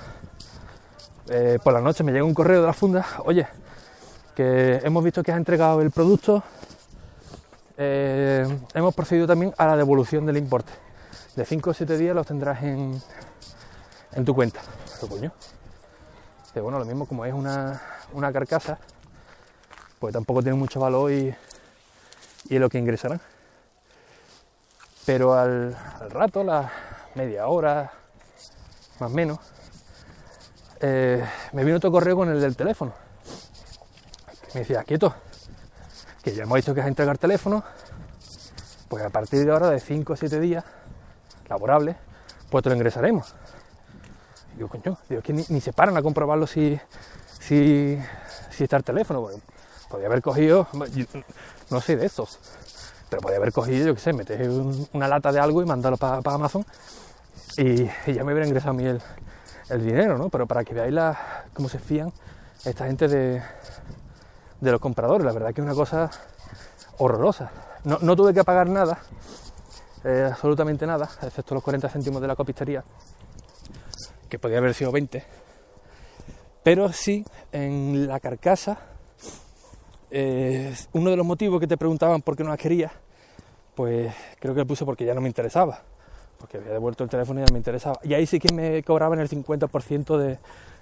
eh, 1.30 1.58
por 1.64 1.72
la 1.72 1.80
noche 1.80 2.04
me 2.04 2.12
llega 2.12 2.26
un 2.26 2.34
correo 2.34 2.60
de 2.60 2.66
la 2.66 2.74
funda, 2.74 3.06
oye, 3.24 3.48
que 4.34 4.80
hemos 4.82 5.04
visto 5.04 5.22
que 5.22 5.32
has 5.32 5.38
entregado 5.38 5.80
el 5.80 5.90
producto, 5.90 6.42
eh, 7.76 8.46
hemos 8.74 8.94
procedido 8.94 9.26
también 9.26 9.54
a 9.56 9.66
la 9.66 9.76
devolución 9.76 10.26
del 10.26 10.36
importe. 10.36 10.72
De 11.36 11.44
5 11.44 11.70
o 11.70 11.74
7 11.74 11.96
días 11.96 12.14
los 12.14 12.26
tendrás 12.26 12.62
en, 12.62 13.00
en 14.12 14.24
tu 14.24 14.34
cuenta. 14.34 14.60
¿Qué 15.00 15.06
coño? 15.06 15.32
Que 16.52 16.60
bueno, 16.60 16.78
lo 16.78 16.84
mismo 16.84 17.06
como 17.06 17.24
es 17.24 17.32
una, 17.32 17.80
una 18.12 18.32
carcasa, 18.32 18.78
pues 19.98 20.12
tampoco 20.12 20.42
tiene 20.42 20.56
mucho 20.58 20.80
valor 20.80 21.10
y, 21.10 21.34
y 22.48 22.54
es 22.54 22.60
lo 22.60 22.68
que 22.68 22.78
ingresarán. 22.78 23.20
Pero 25.06 25.34
al, 25.34 25.76
al 26.00 26.10
rato, 26.10 26.44
la 26.44 26.70
media 27.14 27.46
hora, 27.48 27.90
más 29.00 29.10
o 29.10 29.14
menos, 29.14 29.38
eh, 30.80 31.24
me 31.52 31.64
vino 31.64 31.76
otro 31.76 31.90
correo 31.90 32.16
con 32.16 32.28
el 32.28 32.40
del 32.40 32.56
teléfono. 32.56 32.92
Me 34.54 34.60
decía, 34.60 34.84
quieto, 34.84 35.14
que 36.22 36.34
ya 36.34 36.42
hemos 36.42 36.56
dicho 36.56 36.74
que 36.74 36.80
es 36.80 36.86
a 36.86 36.88
entregar 36.88 37.18
teléfono, 37.18 37.64
pues 38.88 39.02
a 39.04 39.10
partir 39.10 39.44
de 39.44 39.52
ahora, 39.52 39.70
de 39.70 39.80
5 39.80 40.12
o 40.12 40.16
7 40.16 40.40
días 40.40 40.64
laborables, 41.48 41.96
pues 42.50 42.62
te 42.62 42.68
lo 42.68 42.76
ingresaremos. 42.76 43.34
Digo, 44.54 44.68
coño, 44.68 44.98
digo, 45.08 45.22
que 45.22 45.32
ni, 45.32 45.60
se 45.60 45.72
paran 45.72 45.96
a 45.96 46.02
comprobarlo 46.02 46.46
si, 46.46 46.78
si, 47.40 47.98
si 48.50 48.64
está 48.64 48.76
el 48.76 48.84
teléfono. 48.84 49.22
Bueno, 49.22 49.40
podía 49.88 50.06
haber 50.06 50.20
cogido, 50.20 50.68
yo, 50.94 51.06
no 51.70 51.80
sé 51.80 51.96
de 51.96 52.04
estos, 52.04 52.38
pero 53.08 53.22
podía 53.22 53.38
haber 53.38 53.52
cogido, 53.52 53.86
yo 53.86 53.94
qué 53.94 54.00
sé, 54.00 54.12
meter 54.12 54.48
un, 54.50 54.86
una 54.92 55.08
lata 55.08 55.32
de 55.32 55.40
algo 55.40 55.62
y 55.62 55.64
mandarlo 55.64 55.96
para 55.96 56.20
pa 56.20 56.34
Amazon 56.34 56.64
y, 57.56 57.82
y, 57.82 58.12
ya 58.14 58.24
me 58.24 58.32
hubiera 58.32 58.46
ingresado 58.46 58.72
a 58.72 58.74
mí 58.74 58.84
el, 58.84 59.00
el 59.70 59.84
dinero, 59.84 60.18
¿no? 60.18 60.28
Pero 60.28 60.46
para 60.46 60.64
que 60.64 60.74
veáis 60.74 60.92
la, 60.92 61.46
cómo 61.54 61.70
se 61.70 61.78
fían 61.78 62.12
esta 62.64 62.86
gente 62.86 63.08
de, 63.08 63.42
de 64.62 64.70
los 64.70 64.80
compradores, 64.80 65.26
la 65.26 65.32
verdad 65.32 65.52
que 65.52 65.60
es 65.60 65.64
una 65.64 65.74
cosa 65.74 66.08
horrorosa. 66.98 67.50
No, 67.84 67.98
no 68.00 68.14
tuve 68.14 68.32
que 68.32 68.44
pagar 68.44 68.68
nada, 68.68 68.96
eh, 70.04 70.28
absolutamente 70.30 70.86
nada, 70.86 71.08
excepto 71.20 71.54
los 71.54 71.64
40 71.64 71.88
céntimos 71.88 72.22
de 72.22 72.28
la 72.28 72.36
copistería, 72.36 72.84
que 74.28 74.38
podía 74.38 74.58
haber 74.58 74.72
sido 74.72 74.92
20. 74.92 75.24
Pero 76.62 76.92
sí, 76.92 77.24
en 77.50 78.06
la 78.06 78.20
carcasa, 78.20 78.78
eh, 80.12 80.72
uno 80.92 81.10
de 81.10 81.16
los 81.16 81.26
motivos 81.26 81.58
que 81.58 81.66
te 81.66 81.76
preguntaban 81.76 82.22
por 82.22 82.36
qué 82.36 82.44
no 82.44 82.50
las 82.50 82.58
quería, 82.58 82.92
pues 83.74 84.14
creo 84.38 84.54
que 84.54 84.60
le 84.60 84.66
puse 84.66 84.84
porque 84.84 85.04
ya 85.04 85.12
no 85.12 85.20
me 85.20 85.26
interesaba, 85.26 85.82
porque 86.38 86.58
había 86.58 86.70
devuelto 86.70 87.02
el 87.02 87.10
teléfono 87.10 87.40
y 87.40 87.44
ya 87.44 87.52
me 87.52 87.58
interesaba. 87.58 87.98
Y 88.04 88.14
ahí 88.14 88.26
sí 88.26 88.38
que 88.38 88.54
me 88.54 88.80
cobraban 88.84 89.18
el 89.18 89.28
50% 89.28 90.16
de, 90.18 90.38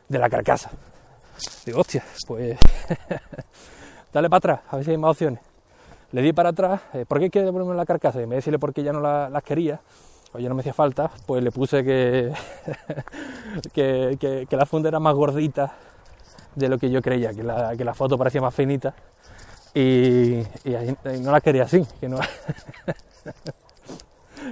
de 0.07 0.19
la 0.19 0.29
carcasa. 0.29 0.71
Digo, 1.65 1.81
hostia, 1.81 2.05
pues 2.27 2.59
dale 4.13 4.29
para 4.29 4.39
atrás, 4.39 4.61
a 4.71 4.77
ver 4.77 4.85
si 4.85 4.91
hay 4.93 4.99
más 4.99 5.13
opciones. 5.13 5.41
Le 6.13 6.23
di 6.23 6.33
para 6.33 6.49
atrás, 6.51 6.81
eh, 6.95 7.05
¿por 7.07 7.21
qué 7.21 7.31
quiere 7.31 7.47
devolverme 7.47 7.77
la 7.77 7.87
carcasa? 7.87 8.21
Y 8.21 8.27
me 8.27 8.37
decirle 8.37 8.59
por 8.59 8.73
qué 8.73 8.83
ya 8.83 8.93
no 8.93 9.01
la- 9.01 9.29
las 9.29 9.43
quería, 9.45 9.81
o 10.33 10.39
ya 10.39 10.49
no 10.49 10.55
me 10.55 10.61
hacía 10.61 10.75
falta, 10.75 11.11
pues 11.27 11.43
le 11.43 11.53
puse 11.53 11.85
que, 11.89 12.33
que, 13.73 14.47
que- 14.49 14.57
la 14.57 14.67
funda 14.67 14.89
era 14.89 14.99
más 15.01 15.15
gordita 15.15 15.73
de 16.55 16.69
lo 16.69 16.79
que 16.79 16.91
yo 16.91 17.01
creía, 17.01 17.33
que 17.33 17.43
la, 17.45 17.77
que 17.77 17.85
la 17.85 17.95
foto 17.95 18.19
parecía 18.19 18.41
más 18.41 18.55
finita. 18.55 18.93
Y, 19.73 20.41
y 20.65 21.21
no 21.21 21.31
la 21.31 21.41
quería 21.41 21.63
así, 21.63 21.87
que, 22.01 22.09
no, 22.09 22.19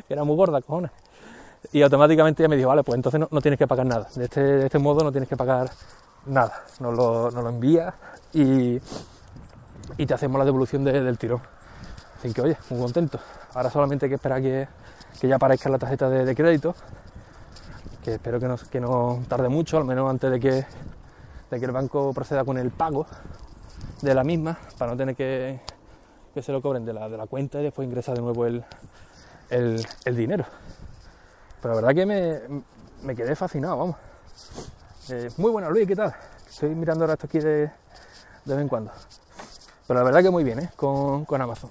que 0.06 0.14
era 0.14 0.24
muy 0.24 0.36
gorda, 0.36 0.60
cojones. 0.62 0.90
Y 1.72 1.82
automáticamente 1.82 2.42
ella 2.42 2.48
me 2.48 2.56
dijo, 2.56 2.68
vale, 2.68 2.84
pues 2.84 2.96
entonces 2.96 3.20
no, 3.20 3.28
no 3.30 3.40
tienes 3.40 3.58
que 3.58 3.66
pagar 3.66 3.86
nada. 3.86 4.06
De 4.14 4.24
este, 4.24 4.40
de 4.40 4.66
este 4.66 4.78
modo 4.78 5.02
no 5.02 5.10
tienes 5.10 5.28
que 5.28 5.36
pagar 5.36 5.70
nada. 6.28 6.62
Nos 6.80 6.94
lo, 6.96 7.30
nos 7.30 7.42
lo 7.42 7.48
envías 7.48 7.94
y, 8.32 8.80
y 9.96 10.06
te 10.06 10.14
hacemos 10.14 10.38
la 10.38 10.44
devolución 10.44 10.84
de- 10.84 11.02
del 11.02 11.18
tirón. 11.18 11.40
Así 12.18 12.32
que, 12.32 12.42
oye, 12.42 12.56
muy 12.70 12.80
contento. 12.80 13.18
Ahora 13.54 13.70
solamente 13.70 14.06
hay 14.06 14.10
que 14.10 14.16
esperar 14.16 14.40
que, 14.42 14.68
que 15.20 15.28
ya 15.28 15.36
aparezca 15.36 15.68
la 15.68 15.78
tarjeta 15.78 16.08
de, 16.10 16.34
crédito, 16.34 16.74
que 18.04 18.14
espero 18.14 18.38
que 18.40 18.48
no, 18.48 18.56
que 18.70 18.80
no 18.80 19.22
tarde 19.28 19.48
mucho, 19.48 19.78
al 19.78 19.84
menos 19.84 20.08
antes 20.10 20.30
de 20.30 20.40
que, 20.40 20.50
de 21.50 21.58
que 21.58 21.64
el 21.64 21.72
banco 21.72 22.12
proceda 22.12 22.44
con 22.44 22.58
el 22.58 22.70
pago 22.70 23.06
de 24.02 24.14
la 24.14 24.24
misma, 24.24 24.58
para 24.78 24.92
no 24.92 24.96
tener 24.96 25.14
que, 25.16 25.60
que 26.34 26.42
se 26.42 26.52
lo 26.52 26.60
cobren 26.60 26.84
de 26.84 26.92
la, 26.92 27.08
de 27.08 27.16
la 27.16 27.26
cuenta 27.26 27.60
y 27.60 27.64
después 27.64 27.86
ingresar 27.86 28.14
de 28.16 28.22
nuevo 28.22 28.46
el, 28.46 28.64
el, 29.50 29.84
el 30.04 30.16
dinero. 30.16 30.44
Pero 31.62 31.74
la 31.74 31.80
verdad 31.80 31.94
que 31.94 32.06
me, 32.06 32.62
me 33.02 33.14
quedé 33.16 33.34
fascinado, 33.34 33.76
vamos. 33.78 33.96
Eh, 35.10 35.30
muy 35.38 35.50
buena, 35.50 35.70
Luis, 35.70 35.86
¿qué 35.86 35.96
tal? 35.96 36.14
Estoy 36.46 36.74
mirando 36.74 37.04
ahora 37.04 37.14
esto 37.14 37.26
aquí 37.26 37.38
de, 37.38 37.60
de 37.60 37.70
vez 38.44 38.58
en 38.58 38.68
cuando. 38.68 38.92
Pero 39.86 40.00
la 40.00 40.04
verdad 40.04 40.22
que 40.22 40.28
muy 40.28 40.44
bien, 40.44 40.58
¿eh? 40.58 40.70
Con, 40.76 41.24
con 41.24 41.40
Amazon. 41.40 41.70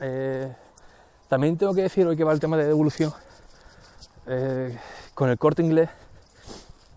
Eh, 0.00 0.54
también 1.28 1.56
tengo 1.56 1.74
que 1.74 1.82
decir, 1.82 2.06
hoy 2.06 2.16
que 2.16 2.22
va 2.22 2.32
el 2.32 2.38
tema 2.38 2.56
de 2.56 2.66
devolución, 2.66 3.12
con 5.14 5.28
el 5.28 5.38
corte 5.38 5.62
inglés 5.62 5.90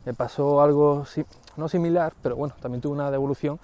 me 0.05 0.13
pasó 0.13 0.61
algo, 0.61 1.05
no 1.57 1.67
similar, 1.67 2.13
pero 2.21 2.35
bueno, 2.35 2.53
también 2.61 2.81
tuve 2.81 2.93
una 2.93 3.09
devolución 3.09 3.59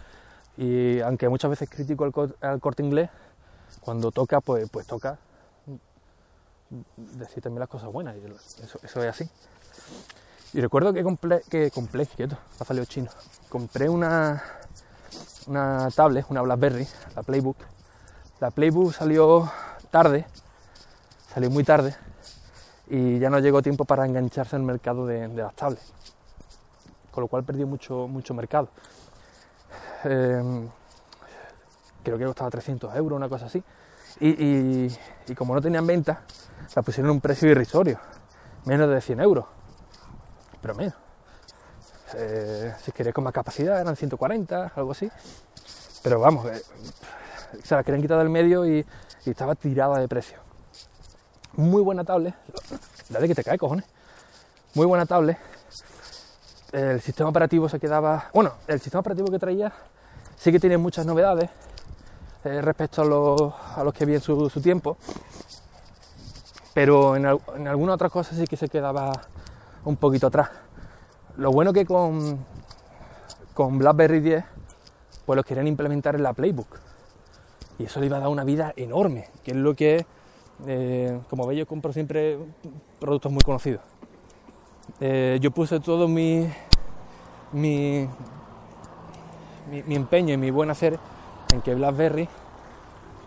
y 0.57 0.99
aunque 1.01 1.29
muchas 1.29 1.51
veces 1.51 1.69
critico 1.69 2.03
al, 2.03 2.35
al 2.41 2.59
corte 2.59 2.81
inglés, 2.81 3.11
cuando 3.79 4.11
toca, 4.11 4.41
pues, 4.41 4.67
pues 4.71 4.87
toca 4.87 5.19
decir 6.97 7.43
también 7.43 7.59
las 7.59 7.69
cosas 7.69 7.91
buenas, 7.91 8.15
y 8.15 8.25
eso 8.63 8.79
es 8.83 8.95
así. 8.95 9.29
Y 10.53 10.61
recuerdo 10.61 10.93
que 10.93 11.03
compré, 11.03 11.41
que 11.49 11.69
compré, 11.69 12.05
quieto, 12.07 12.37
ha 12.59 12.65
salido 12.65 12.85
chino, 12.85 13.09
compré 13.49 13.87
una, 13.87 14.41
una 15.47 15.89
tablet, 15.95 16.25
una 16.29 16.41
BlackBerry, 16.41 16.87
la 17.15 17.21
Playbook. 17.23 17.57
La 18.39 18.49
Playbook 18.49 18.93
salió 18.93 19.51
tarde, 19.91 20.25
salió 21.31 21.51
muy 21.51 21.63
tarde, 21.63 21.95
y 22.87 23.19
ya 23.19 23.29
no 23.29 23.37
llegó 23.39 23.61
tiempo 23.61 23.85
para 23.85 24.05
engancharse 24.05 24.55
al 24.55 24.63
mercado 24.63 25.05
de, 25.05 25.27
las 25.27 25.53
tablets. 25.53 25.93
Con 27.11 27.21
lo 27.21 27.27
cual 27.27 27.43
perdió 27.43 27.67
mucho, 27.67 28.07
mucho 28.07 28.33
mercado. 28.33 28.69
Eh, 30.05 30.67
creo 32.03 32.17
que 32.17 32.25
costaba 32.25 32.49
300 32.49 32.95
euros, 32.95 33.17
una 33.17 33.29
cosa 33.29 33.45
así. 33.45 33.63
Y, 34.19 34.29
y- 34.29 34.97
y 35.27 35.35
como 35.35 35.53
no 35.53 35.61
tenían 35.61 35.85
venta, 35.85 36.21
la 36.75 36.81
pusieron 36.81 37.09
a 37.09 37.13
un 37.13 37.21
precio 37.21 37.49
irrisorio, 37.49 37.99
menos 38.65 38.89
de 38.89 38.99
100 39.01 39.19
euros, 39.19 39.45
pero 40.61 40.75
menos. 40.75 40.95
Eh, 42.15 42.73
si 42.83 42.91
queréis 42.91 43.13
con 43.13 43.23
más 43.23 43.33
capacidad 43.33 43.79
eran 43.79 43.95
140, 43.95 44.71
algo 44.75 44.91
así. 44.91 45.09
Pero 46.01 46.19
vamos, 46.19 46.45
eh, 46.47 46.61
se 47.63 47.75
la 47.75 47.83
querían 47.83 48.01
quitar 48.01 48.17
del 48.17 48.29
medio 48.29 48.65
y, 48.65 48.85
estaba 49.25 49.53
tirada 49.53 49.99
de 49.99 50.07
precio. 50.07 50.39
Muy 51.53 51.83
buena 51.83 52.03
tablet, 52.03 52.33
dale 53.09 53.27
que 53.27 53.35
te 53.35 53.43
cae, 53.43 53.59
cojones. 53.59 53.85
Muy 54.73 54.87
buena 54.87 55.05
tablet. 55.05 55.37
El 56.71 56.99
sistema 56.99 57.29
operativo 57.29 57.69
se 57.69 57.79
quedaba. 57.79 58.29
Bueno, 58.33 58.53
el 58.67 58.79
sistema 58.79 59.01
operativo 59.01 59.27
que 59.27 59.37
traía 59.37 59.71
sí 60.35 60.51
que 60.51 60.59
tiene 60.59 60.79
muchas 60.79 61.05
novedades 61.05 61.51
eh, 62.43 62.59
respecto 62.61 63.03
a 63.03 63.05
los, 63.05 63.53
a 63.75 63.83
los 63.83 63.93
que 63.93 64.05
vi 64.05 64.15
en 64.15 64.21
su, 64.21 64.49
su 64.49 64.61
tiempo, 64.61 64.97
pero 66.73 67.15
en, 67.15 67.25
en 67.55 67.67
algunas 67.67 67.95
otras 67.95 68.11
cosas 68.11 68.35
sí 68.35 68.47
que 68.47 68.57
se 68.57 68.67
quedaba 68.67 69.11
un 69.85 69.95
poquito 69.97 70.27
atrás. 70.27 70.49
Lo 71.37 71.51
bueno 71.51 71.73
que 71.73 71.85
con, 71.85 72.45
con 73.53 73.77
BlackBerry 73.77 74.19
10 74.19 74.45
pues 75.25 75.35
los 75.37 75.45
querían 75.45 75.67
implementar 75.67 76.15
en 76.15 76.23
la 76.23 76.33
Playbook 76.33 76.79
y 77.79 77.85
eso 77.85 77.99
le 77.99 78.07
iba 78.07 78.17
a 78.17 78.19
dar 78.19 78.29
una 78.29 78.43
vida 78.43 78.73
enorme, 78.75 79.29
que 79.43 79.51
es 79.51 79.57
lo 79.57 79.73
que, 79.73 80.05
eh, 80.67 81.19
como 81.29 81.47
veis, 81.47 81.59
yo 81.59 81.65
compro 81.65 81.93
siempre 81.93 82.37
productos 82.99 83.31
muy 83.31 83.41
conocidos. 83.41 83.81
Eh, 84.99 85.39
yo 85.41 85.51
puse 85.51 85.79
todo 85.79 86.07
mi, 86.09 86.49
mi, 87.53 88.07
mi, 89.71 89.83
mi 89.83 89.95
empeño 89.95 90.33
y 90.33 90.37
mi 90.37 90.51
buen 90.51 90.69
hacer 90.69 90.99
en 91.53 91.61
que 91.61 91.73
BlackBerry 91.73 92.27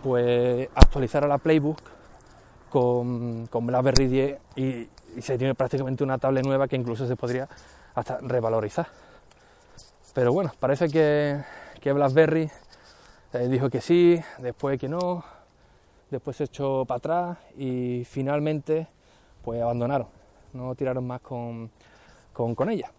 pues 0.03 0.69
actualizara 0.75 1.27
la 1.27 1.39
Playbook 1.39 1.77
con, 2.69 3.47
con 3.47 3.65
BlackBerry 3.65 4.07
10 4.07 4.39
y, 4.55 4.87
y 5.15 5.21
se 5.21 5.37
tiene 5.37 5.55
prácticamente 5.55 6.03
una 6.03 6.17
tablet 6.17 6.45
nueva 6.45 6.67
que 6.67 6.75
incluso 6.75 7.07
se 7.07 7.15
podría 7.15 7.47
hasta 7.95 8.17
revalorizar. 8.21 8.87
Pero 10.13 10.31
bueno, 10.33 10.51
parece 10.59 10.89
que, 10.89 11.41
que 11.81 11.91
BlackBerry 11.93 12.49
eh, 13.33 13.47
dijo 13.47 13.69
que 13.69 13.81
sí, 13.81 14.19
después 14.39 14.79
que 14.79 14.87
no, 14.87 15.23
después 16.11 16.37
se 16.37 16.45
echó 16.45 16.85
para 16.85 16.97
atrás 16.97 17.37
y 17.57 18.03
finalmente 18.05 18.87
pues 19.43 19.61
abandonaron, 19.61 20.07
no 20.53 20.75
tiraron 20.75 21.05
más 21.05 21.21
con, 21.21 21.69
con, 22.31 22.55
con 22.55 22.69
ella. 22.69 22.91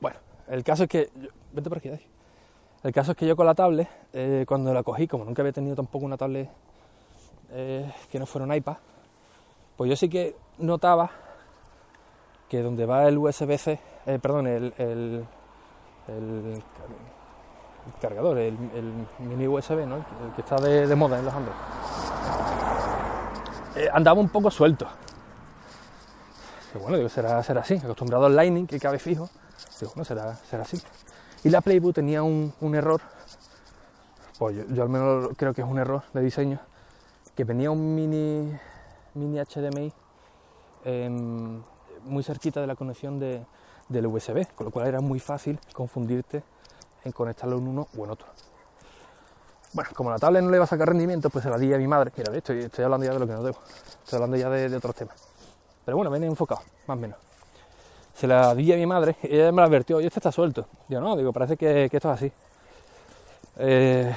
Bueno, 0.00 0.18
el 0.48 0.64
caso 0.64 0.84
es 0.84 0.88
que... 0.88 1.10
yo- 1.14 1.62
por 1.62 1.78
aquí. 1.78 1.90
El 2.82 2.92
caso 2.92 3.12
es 3.12 3.16
que 3.16 3.26
yo 3.26 3.36
con 3.36 3.46
la 3.46 3.54
tablet, 3.54 3.88
eh, 4.12 4.44
cuando 4.46 4.74
la 4.74 4.82
cogí, 4.82 5.06
como 5.06 5.24
nunca 5.24 5.42
había 5.42 5.52
tenido 5.52 5.76
tampoco 5.76 6.04
una 6.04 6.16
tablet 6.16 6.48
eh, 7.52 7.88
que 8.10 8.18
no 8.18 8.26
fuera 8.26 8.44
un 8.44 8.52
iPad, 8.52 8.76
pues 9.76 9.90
yo 9.90 9.96
sí 9.96 10.08
que 10.08 10.36
notaba 10.58 11.10
que 12.48 12.62
donde 12.62 12.86
va 12.86 13.08
el 13.08 13.18
USB-C, 13.18 13.80
eh, 14.06 14.18
perdón, 14.20 14.46
el, 14.46 14.74
el, 14.76 15.26
el 16.08 16.62
car- 16.76 16.86
el 17.86 18.00
cargador, 18.00 18.38
el, 18.38 18.56
mini 19.18 19.48
USB, 19.48 19.86
¿no? 19.86 19.96
el, 19.96 20.04
que- 20.36 20.42
está 20.42 20.56
de, 20.56 20.94
moda 20.94 21.18
en 21.18 21.24
los 21.24 21.34
Android, 21.34 21.56
eh, 23.76 23.88
andaba 23.92 24.20
un 24.20 24.28
poco 24.28 24.50
suelto. 24.50 24.86
Que 26.72 26.78
bueno, 26.78 26.96
digo, 26.96 27.08
será, 27.08 27.42
será 27.42 27.60
así, 27.62 27.74
acostumbrado 27.74 28.26
al 28.26 28.36
Lightning 28.36 28.66
que 28.66 28.78
cabe 28.78 28.98
fijo, 28.98 29.28
digo, 29.80 29.92
bueno, 29.94 30.04
será, 30.04 30.34
será 30.36 30.62
así. 30.62 30.80
Y 31.44 31.50
la 31.50 31.60
Playbook 31.60 31.94
tenía 31.94 32.22
un, 32.22 32.52
un 32.60 32.74
error, 32.74 33.00
pues 34.38 34.56
yo, 34.56 34.64
yo 34.74 34.82
al 34.82 34.88
menos 34.88 35.30
creo 35.36 35.52
que 35.54 35.62
es 35.62 35.66
un 35.68 35.78
error 35.78 36.02
de 36.12 36.20
diseño, 36.22 36.58
que 37.34 37.44
venía 37.44 37.70
un 37.70 37.94
mini, 37.94 38.58
mini 39.14 39.38
HDMI 39.38 39.92
em, 40.84 41.62
muy 42.04 42.22
cerquita 42.22 42.60
de 42.60 42.66
la 42.66 42.74
conexión 42.74 43.18
de, 43.18 43.44
del 43.88 44.06
USB, 44.06 44.46
con 44.54 44.66
lo 44.66 44.70
cual 44.70 44.86
era 44.86 45.00
muy 45.00 45.20
fácil 45.20 45.58
confundirte 45.72 46.42
en 47.04 47.12
conectarlo 47.12 47.58
en 47.58 47.68
uno 47.68 47.86
o 47.96 48.04
en 48.04 48.10
otro. 48.10 48.28
Bueno, 49.72 49.90
como 49.94 50.10
la 50.10 50.18
tablet 50.18 50.42
no 50.42 50.50
le 50.50 50.56
iba 50.56 50.64
a 50.64 50.68
sacar 50.68 50.88
rendimiento, 50.88 51.30
pues 51.30 51.44
se 51.44 51.50
la 51.50 51.56
di 51.56 51.72
a 51.72 51.78
mi 51.78 51.86
madre. 51.86 52.12
Mira, 52.16 52.36
estoy, 52.36 52.60
estoy 52.60 52.84
hablando 52.84 53.06
ya 53.06 53.12
de 53.12 53.18
lo 53.18 53.26
que 53.26 53.32
no 53.32 53.42
debo, 53.42 53.58
estoy 54.04 54.16
hablando 54.16 54.36
ya 54.36 54.50
de, 54.50 54.76
otros 54.76 54.94
temas. 54.94 55.16
Pero 55.84 55.96
bueno, 55.96 56.10
viene 56.10 56.26
enfocado, 56.26 56.62
más 56.86 56.98
o 56.98 57.00
menos 57.00 57.18
se 58.14 58.26
la 58.26 58.54
di 58.54 58.72
a 58.72 58.76
mi 58.76 58.86
madre 58.86 59.16
y 59.22 59.34
ella 59.34 59.50
me 59.52 59.62
la 59.62 59.66
advirtió, 59.66 60.00
y 60.00 60.06
este 60.06 60.18
está 60.18 60.30
suelto. 60.30 60.66
Digo, 60.86 61.00
no, 61.00 61.16
digo, 61.16 61.32
parece 61.32 61.56
que, 61.56 61.84
esto 61.84 61.96
es 61.96 62.04
así. 62.04 62.32
Eh, 63.56 64.14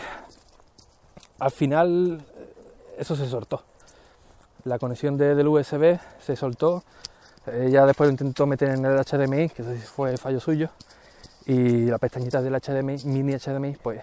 al 1.40 1.52
final 1.52 2.22
eso 2.98 3.16
se 3.16 3.28
soltó. 3.28 3.64
La 4.66 4.80
conexión 4.80 5.18
de- 5.18 5.36
del 5.36 5.48
USB 5.48 6.00
se 6.20 6.36
soltó. 6.36 6.84
Ella 7.46 7.86
después 7.86 8.08
lo 8.08 8.12
intentó 8.12 8.48
meter 8.48 8.70
en 8.70 8.84
el 8.84 8.98
HDMI, 9.00 9.50
que 9.50 9.64
fue 9.64 10.18
fallo 10.18 10.40
suyo. 10.40 10.70
Y 11.46 11.86
la 11.86 12.00
pestañita 12.00 12.42
del 12.42 12.56
HDMI, 12.56 13.04
mini 13.06 13.34
HDMI, 13.34 13.78
pues 13.82 14.02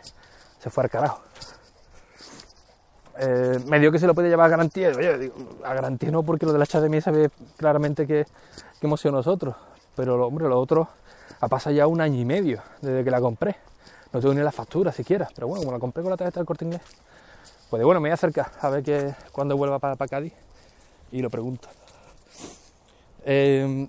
se 0.60 0.70
fue 0.70 0.84
al 0.84 0.90
carajo. 0.90 1.20
Eh, 3.18 3.58
me 3.66 3.78
dio 3.80 3.90
que 3.92 3.98
se 3.98 4.06
lo 4.06 4.14
podía 4.14 4.30
llevar 4.30 4.46
a 4.46 4.50
garantía. 4.50 4.90
Oye, 4.96 5.18
digo, 5.18 5.34
a 5.64 5.74
garantía 5.74 6.10
no, 6.12 6.22
porque 6.22 6.46
lo 6.46 6.52
del 6.52 6.62
HDMI 6.62 7.00
se 7.00 7.10
ve 7.10 7.30
claramente 7.56 8.06
que, 8.06 8.24
que 8.80 8.86
hemos 8.86 9.00
sido 9.00 9.12
nosotros. 9.12 9.56
Pero, 9.96 10.16
lo- 10.16 10.28
hombre, 10.28 10.48
lo 10.48 10.58
otro, 10.58 10.88
ha 11.40 11.48
pasado 11.48 11.74
ya 11.74 11.88
un 11.88 12.00
año 12.00 12.20
y 12.20 12.24
medio 12.24 12.62
desde 12.80 13.02
que 13.02 13.10
la 13.10 13.20
compré. 13.20 13.56
No 14.12 14.20
tengo 14.20 14.34
ni 14.34 14.40
la 14.42 14.52
factura 14.52 14.92
siquiera, 14.92 15.28
pero 15.34 15.48
bueno, 15.48 15.62
como 15.62 15.72
la 15.72 15.80
compré 15.80 16.02
con 16.02 16.10
la 16.10 16.16
tarjeta 16.16 16.38
del 16.38 16.46
corte 16.46 16.64
inglés, 16.64 16.82
pues 17.70 17.82
bueno, 17.82 18.00
me 18.00 18.08
voy 18.08 18.10
a 18.12 18.14
acercar 18.14 18.52
a 18.60 18.68
ver 18.68 18.82
que 18.84 19.14
cuando 19.32 19.56
vuelva 19.56 19.78
para, 19.78 19.96
Cádiz 20.06 20.34
y 21.12 21.20
lo 21.20 21.30
pregunto. 21.30 21.68
Eh, 23.24 23.86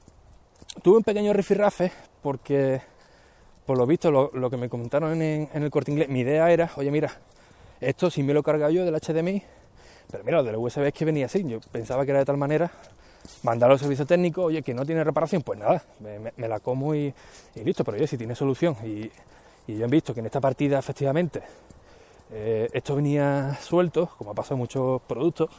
tuve 0.83 0.97
un 0.97 1.03
pequeño 1.03 1.33
rifirrafe 1.33 1.91
porque, 2.21 2.81
por 3.65 3.77
lo 3.77 3.87
visto, 3.87 4.11
lo, 4.11 4.49
que 4.49 4.57
me 4.57 4.69
comentaron 4.69 5.19
en, 5.21 5.49
el 5.53 5.71
corte 5.71 5.91
inglés, 5.91 6.09
mi 6.09 6.19
idea 6.19 6.51
era, 6.51 6.69
oye, 6.75 6.91
mira, 6.91 7.11
esto 7.81 8.11
si 8.11 8.21
me 8.21 8.33
lo 8.33 8.41
he 8.41 8.43
cargado 8.43 8.71
yo 8.71 8.85
del 8.85 8.95
HDMI, 8.95 9.41
pero 10.11 10.23
mira, 10.23 10.43
del 10.43 10.57
USB 10.57 10.83
es 10.87 10.93
que 10.93 11.05
venía 11.05 11.25
así, 11.25 11.43
yo 11.47 11.59
pensaba 11.71 12.05
que 12.05 12.11
era 12.11 12.19
de 12.19 12.25
tal 12.25 12.37
manera, 12.37 12.71
mandarlo 13.41 13.73
al 13.73 13.79
servicio 13.79 14.05
técnico, 14.05 14.43
oye, 14.43 14.61
que 14.61 14.73
no 14.73 14.85
tiene 14.85 15.03
reparación, 15.03 15.41
pues 15.41 15.57
nada, 15.57 15.83
me, 15.99 16.47
la 16.47 16.59
como 16.59 16.93
y, 16.93 17.13
listo, 17.55 17.83
pero 17.83 17.97
oye, 17.97 18.07
si 18.07 18.17
tiene 18.17 18.35
solución 18.35 18.75
y, 18.85 19.09
y 19.71 19.77
ya 19.77 19.85
han 19.85 19.91
visto 19.91 20.13
que 20.13 20.19
en 20.19 20.27
esta 20.27 20.41
partida 20.41 20.77
efectivamente 20.77 21.41
eh, 22.31 22.67
esto 22.73 22.95
venía 22.95 23.55
suelto, 23.61 24.09
como 24.17 24.31
ha 24.31 24.33
pasado 24.33 24.55
en 24.55 24.59
muchos 24.59 25.01
productos, 25.03 25.49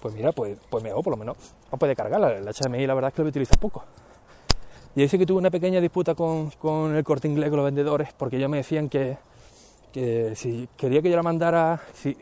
pues 0.00 0.14
mira, 0.14 0.32
pues, 0.32 0.58
pues 0.70 0.82
mejor, 0.82 1.02
por 1.02 1.12
lo 1.12 1.16
menos 1.16 1.36
no 1.70 1.78
puede 1.78 1.94
cargar. 1.96 2.20
El 2.32 2.44
HDMI 2.44 2.86
la 2.86 2.94
verdad 2.94 3.08
es 3.08 3.14
que 3.14 3.22
lo 3.22 3.28
utiliza 3.28 3.54
poco. 3.56 3.84
Y 4.94 5.02
dice 5.02 5.18
que 5.18 5.26
tuve 5.26 5.38
una 5.38 5.50
pequeña 5.50 5.80
disputa 5.80 6.14
con, 6.14 6.50
el 6.96 7.04
corte 7.04 7.28
inglés, 7.28 7.50
con 7.50 7.58
los 7.58 7.64
vendedores, 7.64 8.12
porque 8.16 8.36
ellos 8.36 8.50
me 8.50 8.58
decían 8.58 8.88
que, 8.88 9.18
si 10.34 10.68
quería 10.76 11.02
que 11.02 11.10
yo 11.10 11.16
la 11.16 11.22
mandara, 11.22 11.80
si, 11.94 12.16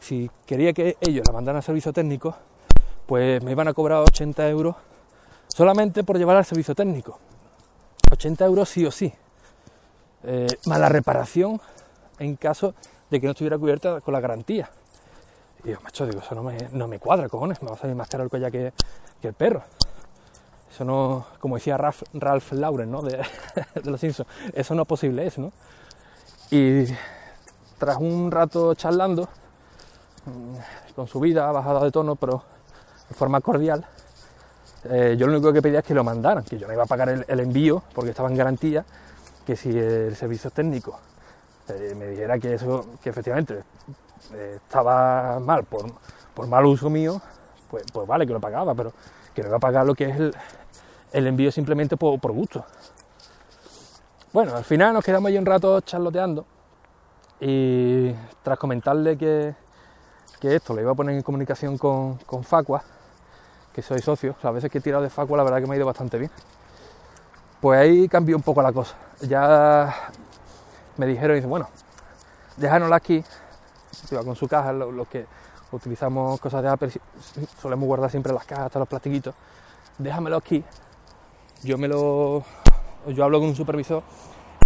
si 0.00 0.30
quería 0.46 0.72
que 0.72 0.96
ellos 1.00 1.24
la 1.26 1.32
mandaran 1.32 1.58
a 1.58 1.62
servicio 1.62 1.92
técnico, 1.92 2.34
pues 3.06 3.42
me 3.42 3.50
iban 3.50 3.68
a 3.68 3.74
cobrar 3.74 4.02
80 4.02 4.48
euros 4.48 4.76
solamente 5.48 6.04
por 6.04 6.18
llevar 6.18 6.36
al 6.36 6.44
servicio 6.44 6.74
técnico. 6.74 7.18
80 8.12 8.44
euros 8.44 8.68
sí 8.68 8.84
o 8.86 8.90
sí. 8.90 9.12
Eh, 10.24 10.46
más 10.66 10.78
la 10.78 10.88
reparación 10.88 11.60
en 12.18 12.36
caso 12.36 12.74
de 13.10 13.20
que 13.20 13.26
no 13.26 13.32
estuviera 13.32 13.58
cubierta 13.58 14.00
con 14.00 14.12
la 14.12 14.20
garantía. 14.20 14.70
Y 15.64 15.70
yo, 15.70 15.80
macho, 15.82 16.06
digo, 16.06 16.20
eso 16.20 16.34
no 16.34 16.42
me, 16.42 16.56
no 16.72 16.88
me 16.88 16.98
cuadra, 16.98 17.28
cojones, 17.28 17.62
me 17.62 17.68
va 17.68 17.74
a 17.74 17.78
salir 17.78 17.94
más 17.94 18.08
caro 18.08 18.24
el 18.24 18.30
collar 18.30 18.50
que, 18.50 18.72
el 19.22 19.34
perro. 19.34 19.62
Eso 20.70 20.84
no, 20.84 21.26
como 21.38 21.56
decía 21.56 21.76
Ralph, 21.76 22.02
Ralph 22.14 22.52
Lauren, 22.52 22.90
¿no? 22.90 23.02
De, 23.02 23.22
los 23.84 24.00
Simpsons, 24.00 24.28
eso 24.52 24.74
no 24.74 24.82
es 24.82 24.88
posible, 24.88 25.26
es, 25.26 25.38
¿no? 25.38 25.52
Y 26.50 26.84
tras 27.78 27.98
un 27.98 28.30
rato 28.30 28.74
charlando, 28.74 29.28
mm, 30.26 30.94
con 30.94 31.06
su 31.06 31.20
vida 31.20 31.50
bajada 31.52 31.84
de 31.84 31.90
tono, 31.90 32.16
pero 32.16 32.42
de 33.08 33.14
forma 33.14 33.40
cordial, 33.40 33.86
eh, 34.84 35.14
yo 35.18 35.26
lo 35.26 35.34
único 35.34 35.52
que 35.52 35.62
pedía 35.62 35.78
es 35.78 35.84
que 35.84 35.94
lo 35.94 36.02
mandaran, 36.02 36.42
que 36.42 36.58
yo 36.58 36.66
no 36.66 36.72
iba 36.72 36.82
a 36.82 36.86
pagar 36.86 37.24
el 37.26 37.40
envío 37.40 37.82
porque 37.94 38.10
estaba 38.10 38.28
en 38.28 38.36
garantía, 38.36 38.84
que 39.46 39.56
si 39.56 39.70
el 39.76 40.16
servicio 40.16 40.50
técnico 40.50 40.98
eh, 41.68 41.94
me 41.96 42.06
dijera 42.06 42.38
que 42.38 42.54
eso, 42.54 42.86
que 43.02 43.10
efectivamente 43.10 43.62
eh, 44.34 44.58
estaba 44.62 45.38
mal 45.40 45.64
por, 45.64 46.46
mal 46.46 46.64
uso 46.66 46.88
mío, 46.88 47.20
pues, 47.70 47.84
pues, 47.92 48.06
vale 48.06 48.26
que 48.26 48.32
lo 48.32 48.40
pagaba, 48.40 48.74
pero 48.74 48.92
que 49.34 49.42
no 49.42 49.48
iba 49.48 49.56
a 49.56 49.60
pagar 49.60 49.86
lo 49.86 49.94
que 49.94 50.10
es 50.10 50.34
el, 51.12 51.26
envío 51.26 51.50
simplemente 51.50 51.96
por, 51.96 52.32
gusto. 52.32 52.64
Bueno, 54.32 54.56
al 54.56 54.64
final 54.64 54.94
nos 54.94 55.04
quedamos 55.04 55.28
ahí 55.28 55.36
un 55.36 55.46
rato 55.46 55.80
charloteando 55.80 56.46
y 57.40 58.12
tras 58.42 58.58
comentarle 58.58 59.18
que, 59.18 59.54
esto 60.42 60.74
lo 60.74 60.80
iba 60.80 60.90
a 60.90 60.94
poner 60.94 61.14
en 61.14 61.22
comunicación 61.22 61.78
con, 61.78 62.16
con 62.18 62.42
Facua, 62.42 62.82
que 63.72 63.80
soy 63.80 64.00
socio, 64.00 64.34
las 64.42 64.54
veces 64.54 64.70
que 64.70 64.78
he 64.78 64.80
tirado 64.80 65.02
de 65.02 65.10
Facua 65.10 65.36
la 65.36 65.44
verdad 65.44 65.60
que 65.60 65.66
me 65.66 65.74
ha 65.74 65.76
ido 65.76 65.86
bastante 65.86 66.18
bien. 66.18 66.30
Pues 67.60 67.78
ahí 67.78 68.08
cambió 68.08 68.36
un 68.36 68.42
poco 68.42 68.60
la 68.60 68.72
cosa. 68.72 68.96
Ya 69.20 69.94
me 70.96 71.06
dijeron, 71.06 71.36
dice, 71.36 71.46
bueno, 71.46 71.68
déjanosla 72.56 72.96
aquí, 72.96 73.24
iba 74.10 74.22
con 74.24 74.36
su 74.36 74.48
caja, 74.48 74.72
los 74.72 75.08
que 75.08 75.26
utilizamos 75.72 76.40
cosas 76.40 76.62
de 76.62 76.68
Apple, 76.68 76.90
solemos 77.60 77.86
guardar 77.86 78.10
siempre 78.10 78.32
las 78.32 78.44
cajas, 78.44 78.66
hasta 78.66 78.78
los 78.78 78.88
plastiquitos, 78.88 79.34
déjamelo 79.98 80.36
aquí, 80.36 80.62
yo 81.62 81.78
me 81.78 81.88
lo, 81.88 82.44
yo 83.08 83.24
hablo 83.24 83.38
con 83.38 83.48
un 83.48 83.56
supervisor, 83.56 84.02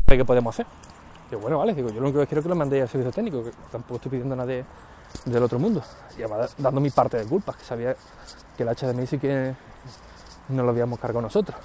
qué 0.06 0.24
podemos 0.24 0.54
hacer. 0.54 0.66
Digo, 1.30 1.42
bueno, 1.42 1.58
vale, 1.58 1.74
digo, 1.74 1.88
yo 1.88 1.96
lo 1.96 2.02
único 2.02 2.20
que 2.20 2.26
quiero 2.26 2.40
es 2.40 2.44
que 2.44 2.48
lo 2.48 2.54
mandéis 2.54 2.82
al 2.82 2.88
servicio 2.88 3.12
técnico, 3.12 3.44
que 3.44 3.50
tampoco 3.70 3.96
estoy 3.96 4.10
pidiendo 4.12 4.36
nada 4.36 4.64
del 5.24 5.42
otro 5.42 5.58
mundo. 5.58 5.82
Y 6.16 6.22
además 6.22 6.54
dando 6.56 6.80
mi 6.80 6.90
parte 6.90 7.16
de 7.16 7.24
culpa, 7.24 7.52
que 7.52 7.64
sabía 7.64 7.96
que 8.56 8.62
el 8.62 8.68
HDMI 8.68 9.06
sí 9.06 9.18
que 9.18 9.54
no 10.48 10.62
lo 10.62 10.70
habíamos 10.70 10.98
cargado 10.98 11.22
nosotros. 11.22 11.58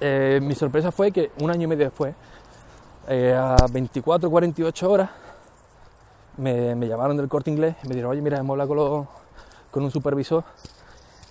Eh, 0.00 0.40
mi 0.42 0.54
sorpresa 0.54 0.90
fue 0.90 1.12
que 1.12 1.30
un 1.40 1.50
año 1.50 1.62
y 1.62 1.66
medio 1.68 1.84
después, 1.84 2.14
eh, 3.08 3.34
a 3.34 3.56
24 3.70 4.28
48 4.28 4.90
horas, 4.90 5.10
me, 6.36 6.74
llamaron 6.88 7.16
del 7.16 7.28
corte 7.28 7.50
inglés 7.50 7.76
y 7.82 7.88
me 7.88 7.94
dijeron, 7.94 8.12
oye, 8.12 8.22
mira, 8.22 8.38
hemos 8.38 8.58
hablado 8.58 9.08
con, 9.70 9.84
un 9.84 9.90
supervisor 9.90 10.44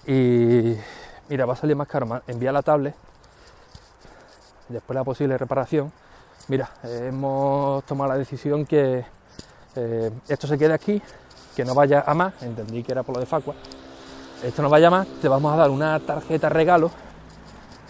y 0.06 0.76
mira, 1.30 1.46
va 1.46 1.54
a 1.54 1.56
salir 1.56 1.76
más 1.76 1.88
caro 1.88 2.22
envía 2.28 2.52
la 2.52 2.62
tablet, 2.62 2.96
después 4.70 4.96
la 4.96 5.04
posible 5.04 5.38
reparación. 5.38 5.92
Mira, 6.50 6.70
hemos 6.84 7.86
tomado 7.86 8.12
la 8.12 8.18
decisión 8.18 8.66
que 8.66 9.06
eh, 9.76 10.12
esto 10.28 10.46
se 10.46 10.58
quede 10.58 10.74
aquí, 10.74 11.02
que 11.56 11.64
no 11.64 11.74
vaya 11.74 12.04
a 12.06 12.14
más, 12.14 12.34
entendí 12.42 12.84
que 12.84 12.92
era 12.92 13.04
por 13.04 13.16
lo 13.16 13.22
de 13.22 13.26
Facua, 13.26 13.56
esto 14.44 14.62
no 14.62 14.70
vaya 14.70 14.88
a 14.88 14.92
más, 14.92 15.08
te 15.22 15.30
vamos 15.30 15.54
a 15.54 15.56
dar 15.56 15.70
una 15.70 15.98
tarjeta 16.00 16.50
regalo 16.50 16.92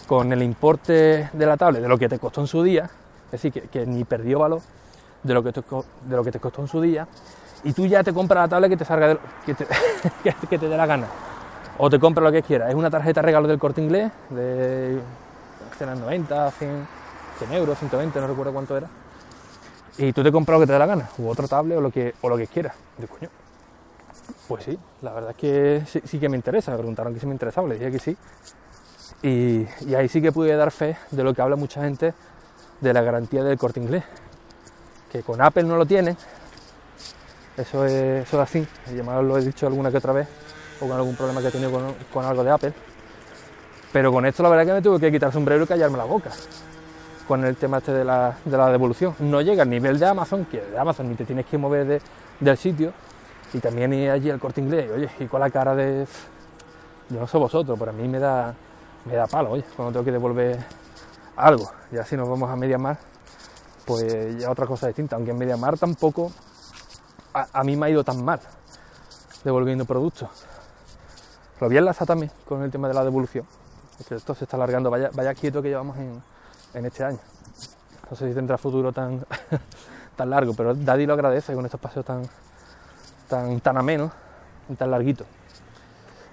con 0.08 0.32
el 0.32 0.44
importe 0.44 1.30
de 1.34 1.46
la 1.46 1.58
tablet 1.58 1.82
de 1.82 1.88
lo 1.88 1.98
que 1.98 2.08
te 2.08 2.20
costó 2.20 2.42
en 2.42 2.48
su 2.48 2.62
día, 2.62 2.90
es 3.26 3.32
decir, 3.32 3.70
que, 3.70 3.86
ni 3.86 4.04
perdió 4.04 4.40
valor 4.40 4.62
de 5.24 5.34
lo, 5.34 5.44
que 5.44 5.52
te, 5.52 5.62
de 5.62 6.16
lo 6.16 6.24
que 6.24 6.32
te 6.32 6.40
costó 6.40 6.62
en 6.62 6.68
su 6.68 6.82
día, 6.82 7.08
y 7.64 7.74
tú 7.74 7.86
ya 7.86 8.04
te 8.04 8.14
compras 8.14 8.44
la 8.44 8.48
tablet 8.48 8.72
que 8.72 8.78
te 8.78 8.86
salga 8.86 9.18
que, 9.46 9.54
te, 9.54 9.66
que, 10.50 10.60
te 10.60 10.68
dé 10.68 10.78
la 10.78 10.86
gana, 10.86 11.08
o 11.78 11.90
te 11.90 12.00
compras 12.00 12.24
lo 12.24 12.32
que 12.32 12.44
quieras. 12.44 12.70
Es 12.70 12.76
una 12.76 12.90
tarjeta 12.90 13.22
regalo 13.22 13.48
del 13.48 13.60
corte 13.60 13.82
inglés 13.82 14.12
de 14.30 15.00
90, 15.80 16.52
100, 16.52 16.88
100 17.40 17.54
euros, 17.54 17.78
120, 17.80 18.20
no 18.20 18.28
recuerdo 18.28 18.54
cuánto 18.54 18.78
era. 18.78 18.88
Y 19.98 20.12
tú 20.12 20.24
te 20.24 20.32
compras 20.32 20.56
lo 20.56 20.62
que 20.62 20.68
te 20.68 20.74
dé 20.74 20.80
la 20.80 20.86
gana, 20.86 21.10
u 21.18 21.30
otra 21.30 21.48
tablet 21.48 21.78
o 21.78 21.82
lo 21.82 21.92
que, 21.92 22.16
o 22.22 22.30
lo 22.30 22.38
que 22.38 22.48
quieras. 22.48 22.76
De 22.98 23.08
coño. 23.08 23.30
Pues 24.48 24.64
sí, 24.64 24.78
la 25.02 25.14
verdad 25.14 25.32
es 25.32 25.38
que 25.38 25.84
sí, 26.06 26.20
que 26.20 26.30
me 26.30 26.36
interesa. 26.36 26.72
Me 26.72 26.78
preguntaron 26.78 27.14
que 27.14 27.20
si 27.20 27.26
me 27.26 27.34
interesaba, 27.34 27.68
le 27.68 27.76
dije 27.76 27.92
que 27.92 28.00
sí. 28.00 28.18
Y, 29.22 29.68
ahí 29.96 30.08
sí 30.10 30.22
que 30.22 30.32
pude 30.32 30.56
dar 30.56 30.72
fe 30.72 30.98
de 31.12 31.24
lo 31.24 31.34
que 31.34 31.42
habla 31.42 31.56
mucha 31.56 31.82
gente 31.84 32.14
de 32.82 32.94
la 32.94 33.02
garantía 33.02 33.44
del 33.44 33.58
corte 33.58 33.80
inglés. 33.80 34.04
Que 35.14 35.24
con 35.24 35.42
Apple 35.42 35.64
no 35.64 35.78
lo 35.78 35.86
tienen. 35.86 36.18
Eso 37.56 37.86
es, 37.86 38.28
eso 38.28 38.42
así. 38.42 38.68
Yo 38.94 39.22
lo 39.22 39.38
he 39.38 39.46
dicho 39.46 39.66
alguna 39.66 39.90
que 39.90 39.98
otra 39.98 40.12
vez. 40.12 40.28
O 40.82 40.88
con 40.88 40.98
algún 40.98 41.16
problema 41.16 41.40
que 41.40 41.48
he 41.48 41.52
tenido 41.52 41.72
con, 42.12 42.26
algo 42.26 42.44
de 42.44 42.52
Apple. 42.52 42.74
Pero 43.94 44.12
con 44.12 44.26
esto 44.26 44.44
la 44.44 44.50
verdad 44.50 44.66
que 44.66 44.74
me 44.74 44.82
tuve 44.82 45.00
que 45.00 45.12
quitar 45.12 45.28
el 45.28 45.34
sombrero 45.34 45.64
y 45.64 45.68
callarme 45.68 45.98
la 45.98 46.04
boca. 46.04 46.32
Con 47.26 47.46
el 47.46 47.56
tema 47.56 47.78
este 47.78 47.94
de 47.94 48.04
la, 48.04 48.36
devolución. 48.44 49.16
No 49.20 49.40
llega 49.40 49.64
al 49.64 49.70
nivel 49.70 49.98
de 49.98 50.08
Amazon, 50.08 50.44
que 50.46 50.60
de 50.60 50.78
Amazon 50.78 51.08
ni 51.08 51.16
te 51.16 51.24
tienes 51.24 51.46
que 51.46 51.58
mover 51.58 52.02
del 52.42 52.58
sitio. 52.58 52.92
Y 53.54 53.60
también 53.60 53.94
ir 53.94 54.10
allí 54.10 54.30
al 54.30 54.40
corte 54.42 54.60
inglés. 54.60 54.92
Oye, 54.94 55.10
y 55.20 55.28
con 55.28 55.40
la 55.40 55.50
cara 55.50 55.74
de... 55.74 56.06
Yo 57.10 57.20
no 57.20 57.28
sé 57.28 57.38
vosotros, 57.38 57.78
pero 57.80 57.92
a 57.92 57.94
mí 57.94 58.08
me 58.10 58.18
da 58.18 58.54
me 59.06 59.16
da 59.16 59.28
palo, 59.28 59.52
oye, 59.52 59.66
cuando 59.76 59.92
tengo 59.92 60.06
que 60.06 60.12
devolver 60.12 60.58
algo. 61.36 61.70
Ya 61.92 62.06
si 62.06 62.16
nos 62.16 62.30
vamos 62.30 62.50
a 62.50 62.56
media 62.56 62.78
mar, 62.78 62.98
pues 63.86 64.38
ya 64.38 64.50
otra 64.50 64.66
cosa 64.66 64.88
distinta. 64.88 65.16
Aunque 65.16 65.32
en 65.32 65.38
media 65.38 65.58
mar 65.58 65.78
tampoco 65.78 66.32
a, 67.34 67.64
mí 67.64 67.76
me 67.76 67.88
ha 67.88 67.90
ido 67.90 68.04
tan 68.04 68.24
mal 68.24 68.40
devolviendo 69.44 69.86
productos. 69.86 70.30
Lo 71.60 71.68
voy 71.68 71.78
a 71.78 71.80
enlazar 71.80 72.08
también 72.08 72.32
con 72.46 72.62
el 72.64 72.72
tema 72.72 72.88
de 72.88 72.94
la 72.94 73.04
devolución. 73.04 73.46
Esto 74.10 74.36
se 74.36 74.46
está 74.46 74.58
alargando, 74.58 74.90
vaya, 74.90 75.10
vaya 75.14 75.34
quieto 75.34 75.62
que 75.62 75.70
llevamos 75.70 75.98
en, 75.98 76.86
este 76.86 77.04
año. 77.04 77.20
No 78.10 78.16
sé 78.16 78.28
si 78.28 78.36
tendrá 78.36 78.58
futuro 78.58 78.92
tan, 78.92 79.26
tan 80.16 80.30
largo, 80.30 80.54
pero 80.54 80.74
Daddy 80.74 81.06
lo 81.06 81.14
agradece 81.14 81.54
con 81.54 81.66
estos 81.66 81.80
paseos 81.80 82.06
tan, 82.06 82.28
tan, 83.30 83.60
tan 83.60 83.78
amenos 83.78 84.12
y 84.70 84.76
tan 84.76 84.92
larguitos. 84.92 85.28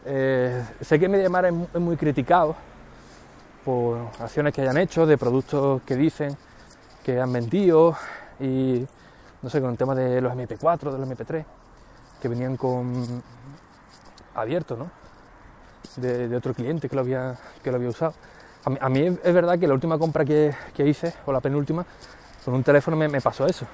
Eh, 0.04 0.64
sé 0.80 0.98
que 0.98 1.08
Mediamar 1.08 1.44
es, 1.44 1.54
es 1.74 1.80
muy 1.80 1.96
criticado 1.96 2.56
por 3.64 3.98
acciones 4.18 4.54
que 4.54 4.62
hayan 4.62 4.78
hecho, 4.78 5.06
de 5.06 5.18
productos 5.18 5.82
que 5.82 5.94
dicen 5.94 6.36
que 7.04 7.20
han 7.20 7.32
vendido 7.32 7.96
y 8.38 8.86
no 9.42 9.48
sé, 9.48 9.60
con 9.60 9.70
el 9.70 9.76
tema 9.76 9.94
de 9.94 10.20
los 10.20 10.32
MP4, 10.32 10.92
de 10.92 10.98
los 10.98 11.08
MP3, 11.08 11.44
que 12.20 12.28
venían 12.28 12.56
con 12.56 13.22
abierto, 14.34 14.76
¿no? 14.76 14.90
De, 15.96 16.34
otro 16.36 16.54
cliente 16.54 16.88
que 16.88 16.94
lo 16.94 17.02
había, 17.02 17.38
que 17.62 17.70
lo 17.70 17.76
había 17.76 17.88
usado. 17.88 18.14
A 18.80 18.88
mí, 18.90 19.18
es, 19.22 19.34
verdad 19.34 19.58
que 19.58 19.66
la 19.66 19.72
última 19.72 19.98
compra 19.98 20.24
que, 20.24 20.54
hice, 20.78 21.14
o 21.24 21.32
la 21.32 21.40
penúltima, 21.40 21.84
con 22.44 22.54
un 22.54 22.62
teléfono 22.62 22.96
me, 22.96 23.20
pasó 23.20 23.46
eso. 23.46 23.66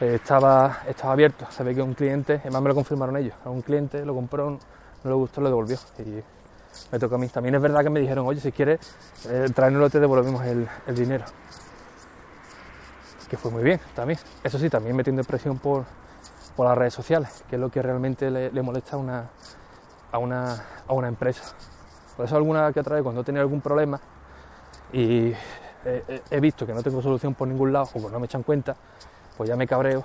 Eh, 0.00 0.14
estaba, 0.14 0.80
estaba 0.88 1.12
abierto, 1.12 1.46
se 1.50 1.62
ve 1.62 1.74
que 1.74 1.82
un 1.82 1.94
cliente, 1.94 2.40
además 2.40 2.62
me 2.62 2.68
lo 2.70 2.74
confirmaron 2.74 3.16
ellos, 3.18 3.34
a 3.44 3.50
un 3.50 3.60
cliente 3.60 4.04
lo 4.04 4.14
compró 4.14 4.58
no 5.04 5.10
le 5.10 5.14
gustó, 5.16 5.42
lo 5.42 5.50
devolvió. 5.50 5.76
Y 5.98 6.22
me 6.90 6.98
toca 6.98 7.16
a 7.16 7.18
mí. 7.18 7.28
También 7.28 7.54
es 7.54 7.60
verdad 7.60 7.82
que 7.82 7.90
me 7.90 8.00
dijeron, 8.00 8.26
oye, 8.26 8.40
si 8.40 8.50
quieres, 8.52 8.80
eh, 9.28 9.50
tráenoslo, 9.54 9.90
te 9.90 10.00
devolvemos 10.00 10.42
el 10.46 10.94
dinero. 10.94 11.26
Fue 13.36 13.50
muy 13.50 13.62
bien 13.62 13.80
también. 13.94 14.18
Eso 14.42 14.58
sí, 14.58 14.70
también 14.70 14.96
metiendo 14.96 15.22
presión 15.24 15.58
por, 15.58 15.84
por 16.56 16.66
las 16.66 16.76
redes 16.76 16.94
sociales, 16.94 17.44
que 17.48 17.56
es 17.56 17.60
lo 17.60 17.70
que 17.70 17.82
realmente 17.82 18.30
le, 18.30 18.50
le 18.50 18.62
molesta 18.62 18.96
a 18.96 18.98
una, 18.98 19.30
a, 20.12 20.18
una, 20.18 20.64
a 20.86 20.92
una 20.92 21.08
empresa. 21.08 21.42
Por 22.16 22.26
eso 22.26 22.36
alguna 22.36 22.72
que 22.72 22.80
otra 22.80 22.94
vez 22.94 23.02
cuando 23.02 23.22
he 23.22 23.24
tenido 23.24 23.42
algún 23.42 23.60
problema 23.60 24.00
y 24.92 25.32
he, 25.84 26.22
he 26.30 26.40
visto 26.40 26.64
que 26.64 26.72
no 26.72 26.82
tengo 26.82 27.02
solución 27.02 27.34
por 27.34 27.48
ningún 27.48 27.72
lado 27.72 27.88
o 27.92 28.06
que 28.06 28.12
no 28.12 28.20
me 28.20 28.26
echan 28.26 28.42
cuenta, 28.42 28.76
pues 29.36 29.48
ya 29.48 29.56
me 29.56 29.66
cabreo 29.66 30.04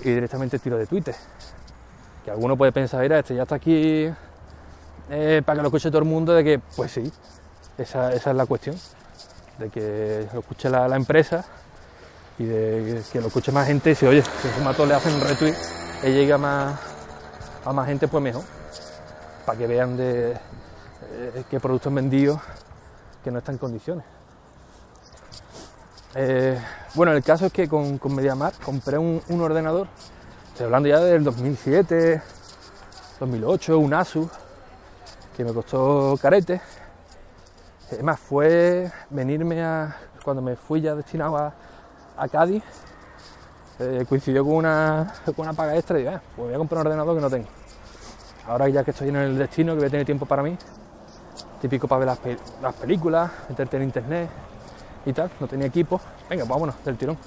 y 0.00 0.10
directamente 0.10 0.58
tiro 0.58 0.76
de 0.76 0.86
Twitter. 0.86 1.14
Que 2.24 2.30
alguno 2.30 2.56
puede 2.56 2.72
pensar, 2.72 3.00
mira, 3.00 3.20
este 3.20 3.34
ya 3.34 3.42
está 3.42 3.54
aquí 3.54 4.10
eh, 5.10 5.42
para 5.44 5.56
que 5.56 5.62
lo 5.62 5.68
escuche 5.68 5.88
todo 5.90 6.00
el 6.00 6.08
mundo, 6.08 6.34
de 6.34 6.44
que, 6.44 6.58
pues 6.58 6.92
sí, 6.92 7.12
esa, 7.78 8.12
esa 8.12 8.30
es 8.30 8.36
la 8.36 8.46
cuestión, 8.46 8.76
de 9.58 9.70
que 9.70 10.28
lo 10.32 10.40
escuche 10.40 10.68
la 10.68 10.94
empresa 10.96 11.44
y 12.38 12.44
de 12.44 13.02
que 13.12 13.20
lo 13.20 13.26
escuche 13.26 13.50
más 13.50 13.66
gente 13.66 13.94
si 13.94 14.06
oye, 14.06 14.22
si 14.22 14.48
encima 14.48 14.72
todos 14.72 14.88
le 14.88 14.94
hacen 14.94 15.14
un 15.14 15.20
retweet 15.20 15.54
y 16.04 16.10
llega 16.10 16.38
más, 16.38 16.78
a 17.64 17.72
más 17.72 17.86
gente, 17.86 18.06
pues 18.06 18.22
mejor, 18.22 18.44
para 19.44 19.58
que 19.58 19.66
vean 19.66 19.96
de 19.96 20.32
eh, 20.32 21.44
qué 21.50 21.58
productos 21.58 21.92
vendidos 21.92 22.40
que 23.24 23.30
no 23.30 23.38
están 23.38 23.56
en 23.56 23.58
condiciones. 23.58 24.04
Eh, 26.14 26.58
bueno, 26.94 27.12
el 27.12 27.22
caso 27.22 27.46
es 27.46 27.52
que 27.52 27.68
con, 27.68 27.98
con 27.98 28.14
MediaMar 28.14 28.52
compré 28.64 28.96
un, 28.96 29.20
un 29.28 29.40
ordenador, 29.40 29.88
estoy 30.52 30.66
hablando 30.66 30.88
ya 30.88 31.00
del 31.00 31.24
2007, 31.24 32.22
2008, 33.20 33.78
un 33.78 33.94
Asus, 33.94 34.28
que 35.36 35.44
me 35.44 35.52
costó 35.52 36.18
carete. 36.20 36.60
Además, 37.92 38.20
fue 38.20 38.90
venirme 39.10 39.62
a. 39.62 39.96
Cuando 40.24 40.42
me 40.42 40.56
fui 40.56 40.80
ya 40.80 40.94
destinado 40.94 41.36
a, 41.38 41.54
a 42.18 42.28
Cádiz, 42.28 42.62
eh, 43.78 44.04
coincidió 44.08 44.44
con 44.44 44.54
una, 44.54 45.14
con 45.24 45.34
una 45.38 45.52
paga 45.52 45.76
extra 45.76 45.98
y 45.98 46.02
dije, 46.02 46.14
"Ah, 46.16 46.22
pues 46.34 46.46
voy 46.48 46.54
a 46.54 46.58
comprar 46.58 46.80
un 46.80 46.86
ordenador 46.86 47.14
que 47.14 47.20
no 47.20 47.30
tengo. 47.30 47.48
Ahora 48.46 48.68
ya 48.68 48.82
que 48.82 48.90
estoy 48.90 49.08
en 49.08 49.16
el 49.16 49.38
destino, 49.38 49.72
que 49.72 49.78
voy 49.78 49.88
a 49.88 49.90
tener 49.90 50.06
tiempo 50.06 50.26
para 50.26 50.42
mí, 50.42 50.56
típico 51.60 51.86
para 51.86 51.98
ver 52.00 52.06
las, 52.08 52.18
las 52.62 52.74
películas, 52.74 53.30
meterte 53.48 53.76
en 53.76 53.82
internet 53.84 54.28
y 55.06 55.12
tal, 55.12 55.30
no 55.38 55.46
tenía 55.46 55.66
equipo, 55.66 56.00
venga, 56.28 56.44
pues 56.44 56.48
vámonos, 56.48 56.74
del 56.84 56.96
tirón. 56.96 57.18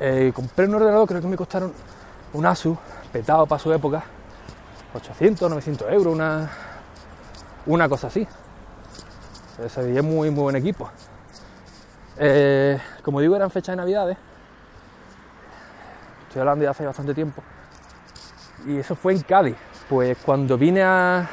Eh, 0.00 0.32
compré 0.34 0.66
un 0.66 0.74
ordenador, 0.74 1.08
creo 1.08 1.20
que 1.20 1.26
me 1.26 1.36
costaron 1.36 1.72
un 2.34 2.46
Asus, 2.46 2.76
petado 3.12 3.46
para 3.46 3.58
su 3.58 3.72
época, 3.72 4.04
800, 4.94 5.50
900 5.50 5.90
euros, 5.92 6.14
una, 6.14 6.48
una 7.66 7.88
cosa 7.88 8.06
así. 8.06 8.26
Se 9.68 9.82
veía 9.82 10.02
muy, 10.02 10.30
muy 10.30 10.42
buen 10.42 10.56
equipo. 10.56 10.88
Eh, 12.18 12.80
como 13.02 13.20
digo, 13.20 13.36
eran 13.36 13.50
fechas 13.50 13.74
de 13.74 13.76
Navidades. 13.76 14.16
Estoy 16.26 16.40
hablando 16.40 16.62
de 16.62 16.68
hace 16.68 16.84
bastante 16.84 17.14
tiempo. 17.14 17.42
Y 18.66 18.78
eso 18.78 18.94
fue 18.94 19.12
en 19.12 19.20
Cádiz. 19.22 19.56
Pues 19.88 20.18
cuando 20.24 20.58
vine 20.58 20.82
a, 20.82 21.28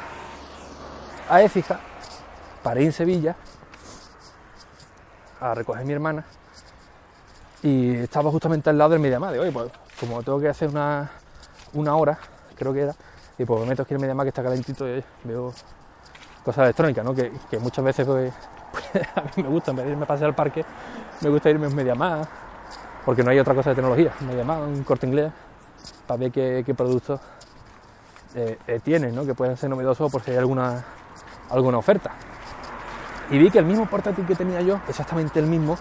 a 1.28 1.42
Écija, 1.42 1.78
paré 2.62 2.84
en 2.84 2.92
Sevilla 2.92 3.36
a 5.40 5.54
recoger 5.54 5.84
mi 5.84 5.92
hermana 5.92 6.24
y 7.62 7.96
estaba 7.96 8.30
justamente 8.30 8.70
al 8.70 8.78
lado 8.78 8.90
del 8.90 9.00
Mediamar. 9.00 9.36
Hoy, 9.38 9.50
pues 9.50 9.70
como 9.98 10.22
tengo 10.22 10.40
que 10.40 10.48
hacer 10.48 10.68
una, 10.68 11.10
una 11.72 11.96
hora, 11.96 12.18
creo 12.56 12.72
que 12.72 12.82
era, 12.82 12.94
y 13.38 13.44
pues 13.44 13.60
me 13.60 13.66
meto 13.66 13.82
aquí 13.82 13.92
en 13.92 13.96
el 13.96 14.02
Mediamar 14.02 14.24
que 14.24 14.28
está 14.28 14.42
calentito 14.42 14.86
y 14.86 14.92
oye, 14.92 15.04
veo 15.24 15.52
cosas 16.44 16.64
electrónicas, 16.64 17.04
¿no? 17.04 17.14
Que, 17.14 17.32
muchas 17.60 17.84
veces 17.84 18.06
pues, 18.06 18.32
a 19.14 19.22
mí 19.22 19.42
me 19.42 19.48
gusta, 19.48 19.70
en 19.70 19.78
vez 19.78 19.88
irme 19.88 20.04
a 20.04 20.06
pasear 20.06 20.30
al 20.30 20.34
parque, 20.34 20.64
me 21.20 21.28
gusta 21.28 21.50
irme 21.50 21.66
a 21.66 21.68
un 21.68 21.74
Mediamar, 21.74 22.26
porque 23.04 23.22
no 23.22 23.30
hay 23.30 23.38
otra 23.38 23.54
cosa 23.54 23.70
de 23.70 23.76
tecnología, 23.76 24.12
un 24.20 24.26
Mediamar, 24.28 24.58
un 24.60 24.82
corte 24.84 25.06
inglés, 25.06 25.32
para 26.06 26.18
ver 26.18 26.30
qué, 26.30 26.62
qué 26.64 26.74
productos 26.74 27.20
eh, 28.34 28.58
eh, 28.66 29.12
¿no? 29.12 29.24
que 29.24 29.34
pueden 29.34 29.56
ser 29.56 29.70
novedosos 29.70 30.10
por 30.12 30.22
si 30.22 30.30
hay 30.30 30.36
alguna, 30.36 30.84
alguna 31.50 31.78
oferta. 31.78 32.10
Y 33.30 33.38
vi 33.38 33.50
que 33.50 33.58
el 33.58 33.64
mismo 33.64 33.86
portátil 33.86 34.26
que 34.26 34.34
tenía 34.34 34.60
yo, 34.60 34.80
exactamente 34.88 35.40
el 35.40 35.46
mismo, 35.46 35.76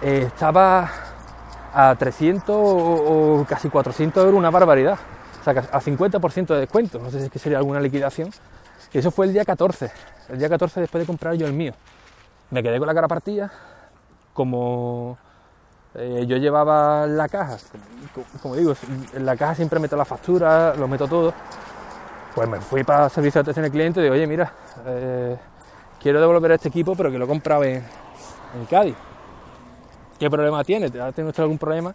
eh, 0.00 0.24
estaba 0.26 0.90
a 1.74 1.94
300 1.98 2.54
o, 2.56 3.40
o 3.40 3.44
casi 3.44 3.68
400 3.68 4.24
euros, 4.24 4.38
una 4.38 4.50
barbaridad. 4.50 4.98
O 5.40 5.44
sea, 5.44 5.52
a 5.52 5.80
50% 5.80 6.46
de 6.46 6.60
descuento. 6.60 6.98
No 6.98 7.10
sé 7.10 7.18
si 7.18 7.24
es 7.26 7.30
que 7.30 7.38
sería 7.38 7.58
alguna 7.58 7.80
liquidación. 7.80 8.30
Y 8.92 8.98
eso 8.98 9.10
fue 9.10 9.26
el 9.26 9.32
día 9.32 9.44
14. 9.44 9.90
El 10.30 10.38
día 10.38 10.48
14 10.48 10.80
después 10.80 11.02
de 11.02 11.06
comprar 11.06 11.34
yo 11.34 11.46
el 11.46 11.52
mío. 11.52 11.74
Me 12.50 12.62
quedé 12.62 12.78
con 12.78 12.86
la 12.86 12.94
cara 12.94 13.08
partida. 13.08 13.50
Como 14.32 15.16
eh, 15.94 16.24
yo 16.26 16.36
llevaba 16.38 17.06
la 17.06 17.28
caja, 17.28 17.56
como, 18.42 18.56
digo, 18.56 18.74
en 19.12 19.24
la 19.24 19.36
caja 19.36 19.54
siempre 19.54 19.78
meto 19.78 19.96
la 19.96 20.04
factura, 20.04 20.74
lo 20.74 20.88
meto 20.88 21.06
todo. 21.06 21.32
Pues 22.34 22.48
me 22.48 22.60
fui 22.60 22.82
para 22.82 23.08
servicio 23.08 23.38
de 23.38 23.42
atención 23.42 23.64
al 23.64 23.70
cliente 23.70 24.00
y 24.00 24.02
digo, 24.02 24.14
oye, 24.14 24.26
mira, 24.26 24.52
eh, 24.86 25.36
quiero 26.02 26.20
devolver 26.20 26.50
este 26.50 26.68
equipo, 26.68 26.96
pero 26.96 27.12
que 27.12 27.18
lo 27.18 27.26
he 27.26 27.28
comprado 27.28 27.62
en, 27.62 27.76
en 27.76 28.66
Cádiz. 28.68 28.96
¿Qué 30.18 30.28
problema 30.28 30.64
tiene? 30.64 30.86
¿Ha 30.86 31.12
tenido 31.12 31.30
usted 31.30 31.44
algún 31.44 31.58
problema? 31.58 31.94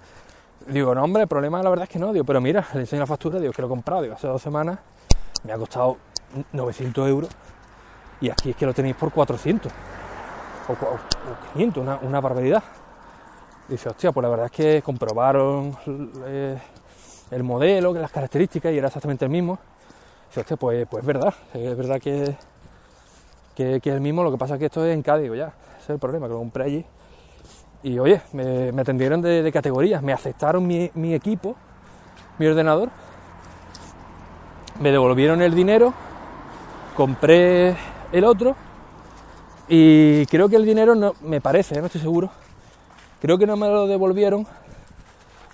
Digo, 0.68 0.96
no, 0.96 1.04
hombre, 1.04 1.24
el 1.24 1.28
problema 1.28 1.62
la 1.62 1.70
verdad 1.70 1.84
es 1.84 1.90
que 1.90 2.00
no. 2.00 2.14
Digo, 2.14 2.24
pero 2.24 2.40
mira, 2.40 2.66
le 2.74 2.82
enseño 2.82 3.02
la 3.02 3.06
factura, 3.06 3.38
digo, 3.38 3.52
que 3.52 3.62
lo 3.62 3.68
he 3.68 3.70
comprado, 3.70 4.04
digo, 4.04 4.16
hace 4.16 4.28
dos 4.28 4.42
semanas, 4.42 4.80
me 5.44 5.52
ha 5.52 5.58
costado 5.58 5.98
900 6.54 7.10
euros 7.10 7.30
y 8.22 8.30
aquí 8.30 8.52
es 8.52 8.56
que 8.56 8.66
lo 8.66 8.74
tenéis 8.74 8.96
por 8.96 9.12
400 9.12 9.72
o, 10.70 10.74
o 10.74 11.54
500, 11.54 12.00
una, 12.02 12.20
barbaridad. 12.20 12.64
Dice, 13.68 13.90
hostia, 13.90 14.12
pues 14.12 14.24
la 14.24 14.30
verdad 14.30 14.46
es 14.46 14.52
que 14.52 14.82
comprobaron 14.82 15.76
eh, 16.26 16.58
el 17.32 17.44
modelo, 17.44 17.94
las 17.94 18.12
características 18.12 18.74
y 18.74 18.78
era 18.78 18.88
exactamente 18.88 19.26
el 19.26 19.32
mismo. 19.32 19.60
Dice, 20.28 20.42
hostia, 20.42 20.58
pues, 20.58 20.88
pues 20.90 21.02
es 21.02 21.08
verdad, 21.08 21.34
es 21.54 21.78
verdad 21.78 22.00
que, 22.00 22.36
que, 23.56 23.76
es 23.76 23.88
el 23.88 24.02
mismo, 24.02 24.24
lo 24.24 24.32
que 24.32 24.38
pasa 24.38 24.56
es 24.56 24.60
que 24.60 24.66
esto 24.68 24.86
es 24.86 24.94
en 24.94 25.02
Cádiz, 25.02 25.32
ya, 25.36 25.54
ese 25.78 25.84
es 25.84 25.90
el 25.90 26.00
problema, 26.00 26.28
que 26.28 26.34
lo 26.34 26.40
compré 26.40 26.64
allí. 26.64 26.86
Y 27.82 27.98
oye, 27.98 28.22
me, 28.34 28.82
atendieron 28.82 29.22
de, 29.22 29.50
categorías, 29.52 30.04
me 30.04 30.14
aceptaron 30.14 30.68
mi 30.68 31.14
equipo, 31.14 31.56
mi 32.38 32.48
ordenador, 32.48 32.90
me 34.80 34.92
devolvieron 34.92 35.42
el 35.42 35.54
dinero, 35.54 35.94
compré 36.96 37.76
el 38.12 38.24
otro 38.24 38.56
y 39.70 40.26
creo 40.26 40.50
que 40.50 40.56
el 40.56 40.66
dinero 40.66 40.96
no, 40.96 41.14
me 41.22 41.42
parece, 41.42 41.80
no 41.80 41.86
estoy 41.86 42.02
seguro, 42.02 42.32
creo 43.22 43.38
que 43.38 43.46
no 43.46 43.56
me 43.56 43.68
lo 43.68 43.86
devolvieron, 43.86 44.48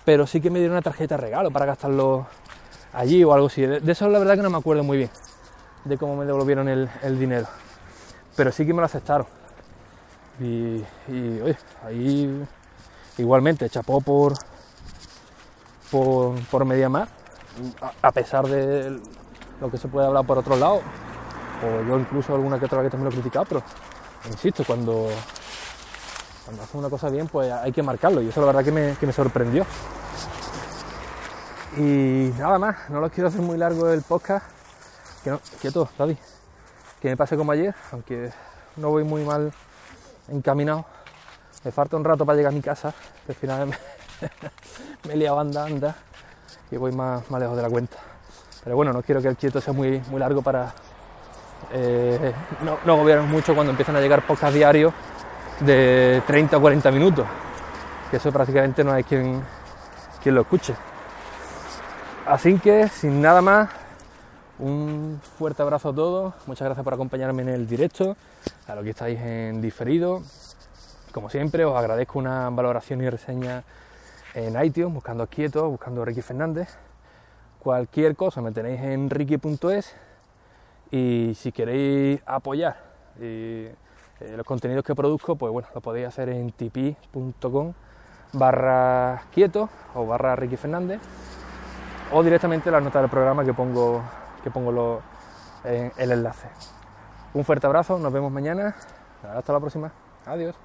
pero 0.06 0.26
sí 0.26 0.40
que 0.40 0.50
me 0.50 0.60
dieron 0.60 0.76
una 0.76 0.82
tarjeta 0.82 1.18
de 1.18 1.22
regalo 1.22 1.52
para 1.52 1.66
gastarlo 1.66 2.26
allí 2.94 3.24
o 3.26 3.34
algo 3.34 3.48
así. 3.48 3.64
De, 3.64 3.92
eso 3.92 4.08
la 4.08 4.20
verdad 4.20 4.36
que 4.36 4.42
no 4.42 4.50
me 4.50 4.58
acuerdo 4.58 4.84
muy 4.84 4.98
bien, 5.00 5.10
de 5.84 5.98
cómo 5.98 6.16
me 6.16 6.26
devolvieron 6.26 6.70
el, 6.70 6.90
el 7.04 7.20
dinero, 7.20 7.48
pero 8.38 8.54
sí 8.54 8.66
que 8.66 8.74
me 8.74 8.80
lo 8.80 8.86
aceptaron. 8.86 9.28
Y, 10.40 10.82
y, 11.10 11.42
oye, 11.44 11.58
ahí 11.86 12.46
igualmente 13.18 13.70
chapó 13.70 14.00
por, 14.00 14.34
por, 15.92 16.40
por 16.46 16.66
Mediamar, 16.66 17.10
a, 17.82 18.08
a 18.08 18.12
pesar 18.12 18.48
de 18.48 18.98
lo 19.60 19.70
que 19.70 19.78
se 19.78 19.90
puede 19.90 20.08
hablar 20.08 20.26
por 20.26 20.38
otro 20.38 20.56
lado, 20.56 20.82
o 21.64 21.90
yo 21.90 22.00
incluso 22.00 22.34
alguna 22.34 22.60
que 22.60 22.66
otra 22.66 22.82
vez 22.82 22.92
también 22.92 23.10
lo 23.10 23.12
he 23.12 23.20
criticado, 23.20 23.46
pero 23.46 23.64
insisto, 24.30 24.64
cuando, 24.66 25.08
cuando 26.46 26.64
hacen 26.64 26.80
una 26.80 26.90
cosa 26.90 27.10
bien, 27.10 27.28
pues 27.28 27.52
hay 27.52 27.72
que 27.72 27.84
marcarlo, 27.84 28.22
y 28.22 28.30
eso 28.30 28.40
la 28.42 28.48
verdad 28.48 28.64
que 28.64 28.72
me, 28.72 28.96
que 29.00 29.06
me 29.06 29.14
sorprendió. 29.14 29.66
Y 31.78 32.32
nada 32.38 32.58
más, 32.58 32.90
no 32.90 33.02
los 33.02 33.12
quiero 33.12 33.28
hacer 33.28 33.42
muy 33.42 33.58
largo 33.58 33.90
el 33.90 34.02
podcast, 34.02 34.46
que 35.24 35.32
no, 35.32 35.40
quieto, 35.60 35.90
David, 35.98 36.18
que 37.02 37.10
me 37.10 37.18
pase 37.18 37.36
como 37.36 37.52
ayer, 37.52 37.76
aunque 37.92 38.32
no 38.78 38.90
voy 38.90 39.04
muy 39.04 39.24
mal 39.24 39.52
encaminado. 40.30 40.86
Me 41.64 41.72
falta 41.72 41.98
un 41.98 42.04
rato 42.04 42.26
para 42.26 42.38
llegar 42.38 42.52
a 42.52 42.56
mi 42.56 42.62
casa, 42.62 42.94
que 43.26 43.32
al 43.32 43.38
final 43.38 43.68
me, 43.68 43.78
me 45.08 45.14
he 45.14 45.18
liado 45.18 45.40
anda, 45.40 45.66
anda, 45.66 45.96
y 46.72 46.78
voy 46.78 46.92
más, 46.92 47.30
más 47.30 47.42
lejos 47.42 47.58
de 47.58 47.64
la 47.64 47.70
cuenta. 47.70 47.98
Pero 48.64 48.76
bueno, 48.76 48.94
no 48.94 49.04
quiero 49.04 49.22
que 49.22 49.28
el 49.28 49.38
quieto 49.38 49.62
sea 49.62 49.74
muy, 49.74 50.00
muy 50.10 50.20
largo 50.20 50.42
para 50.42 50.74
eh, 51.72 52.34
no, 52.64 52.78
no 52.86 52.94
agobiarnos 52.94 53.30
mucho 53.30 53.54
cuando 53.54 53.72
empiezan 53.72 53.96
a 53.96 54.02
llegar 54.02 54.26
podcasts 54.26 54.56
diarios 54.56 54.94
de 55.60 56.22
30 56.28 56.58
o 56.58 56.62
40 56.62 56.92
minutos, 56.92 57.26
que 58.10 58.18
eso 58.18 58.32
prácticamente 58.32 58.84
no 58.84 58.92
hay 58.92 59.04
quien, 59.04 59.42
quien 60.22 60.36
lo 60.36 60.42
escuche. 60.42 60.76
Así 62.26 62.58
que, 62.60 62.88
sin 62.88 63.22
nada 63.22 63.42
más, 63.42 63.70
un 64.58 65.22
fuerte 65.38 65.62
abrazo 65.62 65.90
a 65.90 65.96
todos, 65.96 66.34
muchas 66.48 66.66
gracias 66.66 66.84
por 66.84 66.94
acompañarme 66.94 67.44
en 67.44 67.50
el 67.50 67.68
directo, 67.68 68.16
a 68.68 68.76
los 68.76 68.84
que 68.84 68.90
estáis 68.92 69.20
en 69.20 69.62
diferido. 69.62 70.22
Como 71.12 71.30
siempre, 71.30 71.64
os 71.66 71.78
agradezco 71.78 72.20
una 72.20 72.50
valoración 72.50 73.02
y 73.02 73.10
reseña 73.10 73.64
en 74.34 74.62
iTunes, 74.64 74.94
buscando 74.94 75.28
Quieto, 75.28 75.70
buscando 75.70 76.04
Ricky 76.04 76.22
Fernández. 76.22 76.76
Cualquier 77.60 78.16
cosa 78.16 78.42
me 78.42 78.52
tenéis 78.52 78.82
en 78.82 79.10
ricky.es 79.10 79.96
Y 80.92 81.34
si 81.36 81.52
queréis 81.52 82.22
apoyar 82.26 82.78
eh, 83.20 83.74
los 84.36 84.46
contenidos 84.46 84.84
que 84.84 84.96
produzco, 84.96 85.36
pues 85.36 85.52
bueno, 85.52 85.68
lo 85.74 85.82
podéis 85.82 86.08
hacer 86.08 86.30
en 86.30 86.52
tipi.com 86.52 87.74
barra 88.34 89.24
quieto 89.34 89.70
o 89.94 90.06
barra 90.06 90.36
Ricky 90.36 90.58
Fernández 90.58 91.00
o 92.12 92.24
directamente 92.24 92.70
en 92.70 92.74
la 92.74 92.82
nota 92.82 93.00
del 93.00 93.10
programa 93.10 93.44
que 93.44 93.54
pongo, 93.54 94.04
que 94.44 94.52
pongo 94.52 95.02
en 95.64 95.92
el 95.98 96.12
enlace. 96.12 96.48
Un 97.34 97.44
fuerte 97.44 97.68
abrazo, 97.68 97.98
nos 98.00 98.14
vemos 98.14 98.32
mañana. 98.32 98.76
Hasta 99.24 99.54
la 99.54 99.60
próxima. 99.60 99.92
Adiós. 100.26 100.56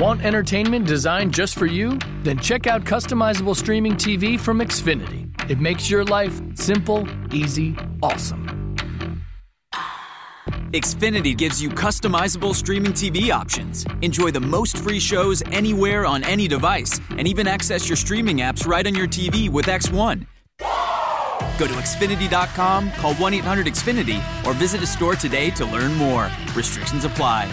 Want 0.00 0.24
entertainment 0.24 0.84
designed 0.86 1.32
just 1.32 1.56
for 1.56 1.66
you? 1.66 1.96
Then 2.24 2.38
check 2.38 2.66
out 2.66 2.82
customizable 2.82 3.54
streaming 3.54 3.94
TV 3.96 4.36
from 4.36 4.58
Xfinity. 4.58 5.31
It 5.52 5.60
makes 5.60 5.90
your 5.90 6.02
life 6.02 6.40
simple, 6.54 7.06
easy, 7.30 7.76
awesome. 8.02 8.74
Xfinity 10.72 11.36
gives 11.36 11.62
you 11.62 11.68
customizable 11.68 12.54
streaming 12.54 12.94
TV 12.94 13.30
options. 13.30 13.84
Enjoy 14.00 14.30
the 14.30 14.40
most 14.40 14.78
free 14.78 14.98
shows 14.98 15.42
anywhere 15.52 16.06
on 16.06 16.24
any 16.24 16.48
device, 16.48 16.98
and 17.18 17.28
even 17.28 17.46
access 17.46 17.86
your 17.86 17.96
streaming 17.96 18.38
apps 18.38 18.66
right 18.66 18.86
on 18.86 18.94
your 18.94 19.06
TV 19.06 19.50
with 19.50 19.66
X1. 19.66 20.26
Go 21.58 21.66
to 21.66 21.74
Xfinity.com, 21.74 22.90
call 22.92 23.12
1 23.16 23.34
800 23.34 23.66
Xfinity, 23.66 24.46
or 24.46 24.54
visit 24.54 24.82
a 24.82 24.86
store 24.86 25.16
today 25.16 25.50
to 25.50 25.66
learn 25.66 25.92
more. 25.96 26.30
Restrictions 26.54 27.04
apply. 27.04 27.52